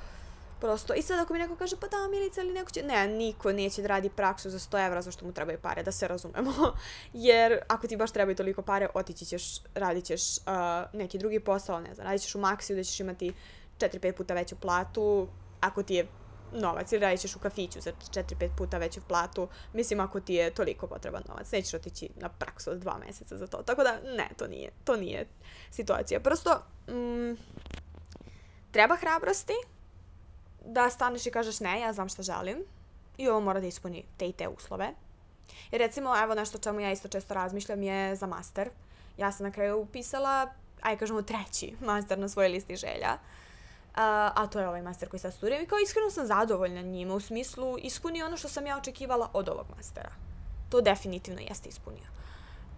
prosto, 0.60 0.93
i 0.93 1.02
sad 1.02 1.19
ako 1.19 1.34
mi 1.34 1.39
neko 1.39 1.56
kaže, 1.56 1.75
pa 1.75 1.88
da, 1.88 2.08
Milica 2.08 2.41
ili 2.41 2.54
neko 2.54 2.71
će, 2.71 2.84
ne, 2.84 3.08
niko 3.08 3.52
neće 3.52 3.82
da 3.82 3.88
radi 3.88 4.10
praksu 4.10 4.49
za 4.49 4.60
100 4.60 4.86
evra 4.86 5.02
zašto 5.02 5.25
mu 5.25 5.32
trebaju 5.32 5.58
pare, 5.62 5.84
da 5.84 5.91
se 5.91 6.08
razumemo, 6.08 6.54
jer 7.13 7.60
ako 7.67 7.88
ti 7.88 7.97
baš 7.97 8.12
trebaju 8.12 8.36
toliko 8.36 8.62
pare, 8.62 8.88
otići 8.93 9.25
ćeš, 9.25 9.43
radit 9.75 10.06
ćeš 10.06 10.38
uh, 10.38 10.43
neki 10.93 11.17
drugi 11.17 11.39
posao, 11.39 11.80
ne 11.80 11.93
znam, 11.93 12.08
radit 12.08 12.21
ćeš 12.21 12.36
u 12.36 12.39
maksiju 12.39 12.78
da 12.78 12.84
ćeš 12.84 12.99
imati 12.99 13.34
4-5 13.80 14.12
puta 14.12 14.34
veću 14.34 14.56
platu, 14.56 15.28
ako 15.62 15.84
ti 15.84 15.95
je 15.95 16.08
novac 16.52 16.92
ili 16.92 17.02
radit 17.02 17.22
ćeš 17.22 17.36
u 17.36 17.40
kafiću 17.40 17.82
za 17.82 17.92
4-5 17.92 18.50
puta 18.58 18.78
veću 18.78 19.02
platu, 19.08 19.48
mislim 19.74 20.00
ako 20.00 20.20
ti 20.20 20.34
je 20.34 20.54
toliko 20.54 20.88
potreban 20.88 21.24
novac, 21.28 21.52
nećeš 21.52 21.74
otići 21.74 22.10
na 22.16 22.30
praksu 22.30 22.72
od 22.72 22.80
dva 22.80 22.98
meseca 23.08 23.38
za 23.38 23.48
to. 23.48 23.58
Tako 23.58 23.84
da, 23.84 24.00
ne, 24.18 24.30
to 24.38 24.48
nije, 24.48 24.72
to 24.84 24.96
nije 24.96 25.28
situacija. 25.72 26.20
Prosto, 26.20 26.64
mm, 26.88 27.38
treba 28.72 28.96
hrabrosti 28.96 29.54
da 30.66 30.90
staneš 30.90 31.26
i 31.26 31.32
kažeš 31.32 31.60
ne, 31.60 31.80
ja 31.80 31.94
znam 31.94 32.10
šta 32.10 32.24
želim 32.24 32.58
i 33.18 33.28
ovo 33.28 33.40
mora 33.40 33.60
da 33.60 33.68
ispuni 33.68 34.04
te 34.18 34.28
i 34.28 34.34
te 34.34 34.48
uslove. 34.48 34.94
Jer 35.72 35.82
recimo, 35.82 36.24
evo 36.24 36.36
nešto 36.36 36.58
čemu 36.58 36.80
ja 36.80 36.92
isto 36.92 37.08
često 37.08 37.34
razmišljam 37.34 37.84
je 37.84 38.16
za 38.16 38.28
master. 38.28 38.70
Ja 39.18 39.32
sam 39.32 39.46
na 39.46 39.52
kraju 39.52 39.78
upisala, 39.78 40.54
aj 40.82 40.98
kažemo 40.98 41.22
treći 41.22 41.74
master 41.82 42.20
na 42.20 42.30
svojoj 42.30 42.50
listi 42.50 42.76
želja. 42.76 43.14
Uh, 43.14 43.49
a, 44.02 44.48
to 44.48 44.60
je 44.60 44.68
ovaj 44.68 44.82
master 44.82 45.10
koji 45.10 45.20
sad 45.20 45.34
studiram 45.34 45.64
i 45.64 45.66
kao 45.66 45.78
iskreno 45.80 46.10
sam 46.10 46.26
zadovoljna 46.26 46.82
njima 46.82 47.14
u 47.14 47.20
smislu 47.20 47.78
ispunio 47.78 48.26
ono 48.26 48.38
što 48.38 48.48
sam 48.48 48.68
ja 48.68 48.78
očekivala 48.78 49.30
od 49.34 49.50
ovog 49.50 49.66
mastera. 49.78 50.10
To 50.70 50.82
definitivno 50.82 51.42
jeste 51.42 51.70
ispunio. 51.70 52.08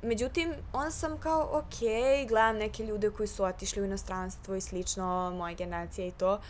Međutim, 0.02 0.54
onda 0.74 0.92
sam 0.92 1.18
kao, 1.18 1.50
ok, 1.52 1.80
gledam 2.28 2.58
neke 2.58 2.84
ljude 2.84 3.12
koji 3.12 3.28
su 3.28 3.44
otišli 3.44 3.82
u 3.82 3.86
inostranstvo 3.86 4.56
i 4.56 4.62
slično, 4.62 5.32
moje 5.32 5.56
generacije 5.56 6.08
i 6.08 6.12
to. 6.12 6.42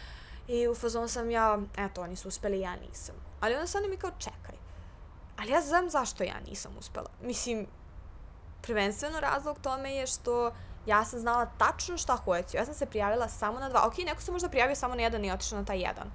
I 0.48 0.68
u 0.68 0.76
fazonu 0.76 1.08
sam 1.08 1.32
ja, 1.32 1.60
eto, 1.78 2.02
oni 2.02 2.16
su 2.16 2.28
uspeli, 2.28 2.60
ja 2.60 2.76
nisam. 2.76 3.16
Ali 3.40 3.56
onda 3.56 3.68
sam 3.68 3.90
mi 3.90 3.98
kao, 3.98 4.12
čekaj. 4.18 4.56
Ali 5.38 5.52
ja 5.52 5.62
znam 5.62 5.90
zašto 5.90 6.24
ja 6.24 6.40
nisam 6.50 6.72
uspela. 6.80 7.10
Mislim, 7.22 7.68
prvenstveno 8.62 9.20
razlog 9.20 9.60
tome 9.60 9.96
je 9.96 10.08
što 10.08 10.52
ja 10.86 11.06
sam 11.06 11.20
znala 11.20 11.46
tačno 11.46 11.98
šta 11.98 12.15
hoću. 12.15 12.58
Ja 12.58 12.65
sam 12.65 12.74
se 12.74 12.86
prijavila 12.86 13.28
samo 13.28 13.60
na 13.60 13.70
dva. 13.70 13.88
Ok, 13.88 13.98
neko 13.98 14.22
se 14.22 14.32
možda 14.32 14.50
prijavio 14.50 14.76
samo 14.76 14.96
na 14.96 15.02
jedan 15.02 15.26
i 15.26 15.32
otišao 15.32 15.60
na 15.60 15.65
taj 15.65 15.80
jedan. 15.80 16.12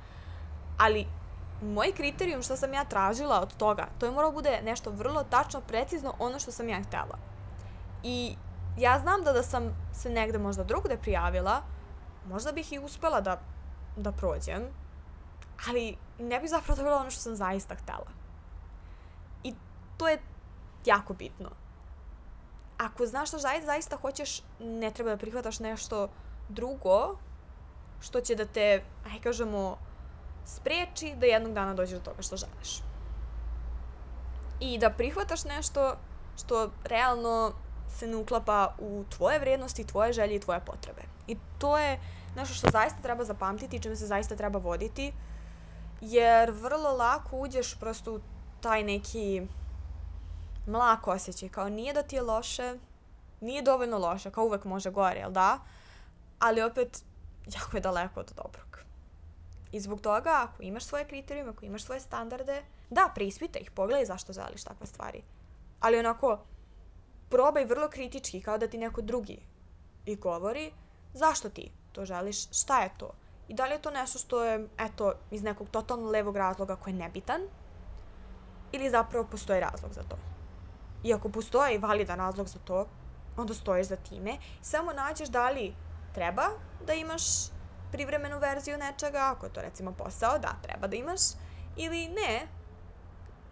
Ali 0.79 1.07
moj 1.63 1.93
kriterijum 1.93 2.43
što 2.43 2.57
sam 2.57 2.75
ja 2.75 2.85
tražila 2.85 3.41
od 3.41 3.57
toga, 3.57 3.87
to 3.99 4.07
je 4.07 4.13
moralo 4.13 4.33
bude 4.33 4.61
nešto 4.65 4.91
vrlo 4.91 5.25
tačno, 5.25 5.61
precizno 5.61 6.15
ono 6.19 6.39
što 6.39 6.53
sam 6.53 6.69
ja 6.69 6.83
htela. 6.83 7.19
I 8.03 8.37
ja 8.79 8.99
znam 8.99 9.25
da 9.25 9.33
da 9.33 9.43
sam 9.43 9.77
se 9.93 10.11
negde 10.11 10.39
možda 10.39 10.65
drugde 10.65 10.97
prijavila, 10.97 11.63
možda 12.29 12.53
bih 12.53 12.73
i 12.73 12.79
uspela 12.79 13.21
da, 13.21 13.41
da 13.97 14.13
prođem, 14.13 14.63
ali 15.69 15.97
ne 16.19 16.41
bih 16.41 16.51
zapravo 16.51 16.77
dobila 16.77 16.97
ono 16.97 17.11
što 17.11 17.21
sam 17.21 17.37
zaista 17.37 17.75
htela. 17.75 18.11
I 19.45 19.55
to 19.97 20.09
je 20.09 20.19
jako 20.85 21.15
bitno 21.15 21.51
ako 22.79 23.07
znaš 23.07 23.29
šta 23.29 23.39
zaista, 23.39 23.97
hoćeš, 23.97 24.43
ne 24.61 24.91
treba 24.91 25.11
da 25.11 25.17
prihvataš 25.17 25.59
nešto 25.61 26.09
drugo 26.49 27.17
što 28.01 28.21
će 28.21 28.35
da 28.35 28.45
te, 28.45 28.83
aj 29.13 29.21
kažemo, 29.23 29.79
spreči 30.45 31.15
da 31.17 31.27
jednog 31.27 31.53
dana 31.53 31.75
dođeš 31.75 31.99
do 31.99 32.05
toga 32.05 32.23
što 32.23 32.37
želiš. 32.37 32.83
I 34.61 34.79
da 34.79 34.91
prihvataš 34.91 35.45
nešto 35.45 35.97
što 36.37 36.71
realno 36.85 37.53
se 37.89 38.07
ne 38.07 38.17
uklapa 38.17 38.75
u 38.79 39.05
tvoje 39.17 39.39
vrednosti, 39.39 39.87
tvoje 39.87 40.13
želje 40.13 40.37
i 40.37 40.41
tvoje 40.41 40.61
potrebe. 40.61 41.03
I 41.27 41.37
to 41.59 41.79
je 41.79 42.01
nešto 42.37 42.55
što 42.55 42.71
zaista 42.71 43.03
treba 43.03 43.25
zapamtiti 43.25 43.77
i 43.77 43.81
čime 43.81 43.97
se 43.97 44.07
zaista 44.07 44.37
treba 44.37 44.59
voditi, 44.59 45.13
jer 46.01 46.51
vrlo 46.51 46.93
lako 46.93 47.37
uđeš 47.37 47.79
prosto 47.81 48.15
u 48.15 48.21
taj 48.61 48.83
neki 48.83 49.47
mlak 50.67 51.09
osjećaj, 51.09 51.49
kao 51.49 51.69
nije 51.69 51.93
da 51.93 52.03
ti 52.03 52.17
je 52.17 52.23
loše, 52.23 52.79
nije 53.41 53.63
dovoljno 53.63 53.99
loše, 53.99 54.31
kao 54.31 54.45
uvek 54.45 54.65
može 54.65 54.91
gore, 54.91 55.21
jel 55.21 55.31
da? 55.31 55.59
Ali 56.39 56.63
opet, 56.63 57.03
jako 57.47 57.77
je 57.77 57.81
daleko 57.81 58.21
od 58.21 58.33
dobrog. 58.37 58.79
I 59.73 59.81
zbog 59.81 60.01
toga, 60.01 60.31
ako 60.43 60.63
imaš 60.63 60.85
svoje 60.85 61.05
kriterijume, 61.05 61.51
ako 61.51 61.65
imaš 61.65 61.85
svoje 61.85 62.01
standarde, 62.01 62.63
da, 62.91 63.11
preispitaj 63.15 63.63
ih, 63.63 63.71
pogledaj 63.71 64.05
zašto 64.05 64.33
želiš 64.33 64.65
takve 64.65 64.87
stvari. 64.87 65.23
Ali 65.81 65.99
onako, 65.99 66.39
probaj 67.31 67.65
vrlo 67.65 67.89
kritički, 67.89 68.41
kao 68.41 68.59
da 68.59 68.69
ti 68.69 68.79
neko 68.79 69.01
drugi 69.01 69.43
i 70.07 70.17
govori 70.17 70.73
zašto 71.15 71.49
ti 71.49 71.71
to 71.93 72.05
želiš, 72.05 72.49
šta 72.51 72.83
je 72.83 72.91
to. 72.99 73.11
I 73.49 73.55
da 73.55 73.67
li 73.67 73.73
je 73.73 73.83
to 73.83 73.91
nešto 73.91 74.19
što 74.19 74.45
je, 74.45 74.69
eto, 74.79 75.13
iz 75.31 75.43
nekog 75.43 75.69
totalno 75.71 76.11
levog 76.11 76.37
razloga 76.37 76.77
koji 76.77 76.95
je 76.95 76.99
nebitan, 76.99 77.41
ili 78.73 78.91
zapravo 78.91 79.27
postoji 79.31 79.61
razlog 79.61 79.93
za 79.93 80.03
to. 80.03 80.17
I 81.07 81.15
ako 81.15 81.29
postoji 81.29 81.79
validan 81.79 82.19
razlog 82.19 82.49
za 82.49 82.59
to, 82.59 82.87
onda 83.37 83.55
stojiš 83.55 83.87
za 83.87 83.97
time. 83.97 84.37
Samo 84.63 84.93
nađeš 84.93 85.29
da 85.29 85.51
li 85.51 85.75
treba 86.15 86.49
da 86.87 86.95
imaš 86.95 87.23
privremenu 87.93 88.39
verziju 88.39 88.79
nečega, 88.79 89.33
ako 89.33 89.47
je 89.47 89.53
to 89.53 89.61
recimo 89.61 89.93
posao, 89.93 90.39
da, 90.39 90.57
treba 90.63 90.87
da 90.87 90.97
imaš, 90.97 91.21
ili 91.77 92.09
ne, 92.09 92.49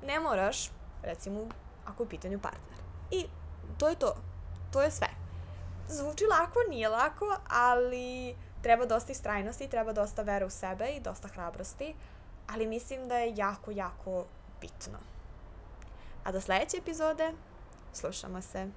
ne 0.07 0.21
moraš, 0.21 0.71
recimo, 1.03 1.47
ako 1.87 2.03
je 2.03 2.07
u 2.07 2.09
pitanju 2.09 2.39
partner. 2.39 2.79
I 3.11 3.27
to 3.79 3.89
je 3.89 3.95
to. 3.95 4.15
To 4.73 4.83
je 4.83 4.91
sve. 4.91 5.09
Zvuči 5.89 6.25
lako, 6.25 6.59
nije 6.71 6.89
lako, 6.89 7.37
ali 7.51 8.35
treba 8.63 8.87
dosta 8.87 9.13
istrajnosti, 9.13 9.69
treba 9.69 9.93
dosta 9.93 10.23
vere 10.23 10.45
u 10.45 10.51
sebe 10.51 10.89
i 10.89 11.01
dosta 11.01 11.29
hrabrosti, 11.29 11.95
ali 12.53 12.67
mislim 12.67 13.09
da 13.09 13.17
je 13.17 13.37
jako, 13.37 13.71
jako 13.71 14.25
bitno. 14.61 15.14
A 16.25 16.33
do 16.33 16.41
sledeće 16.41 16.77
epizode 16.77 17.33
slušamo 17.93 18.43
se. 18.43 18.69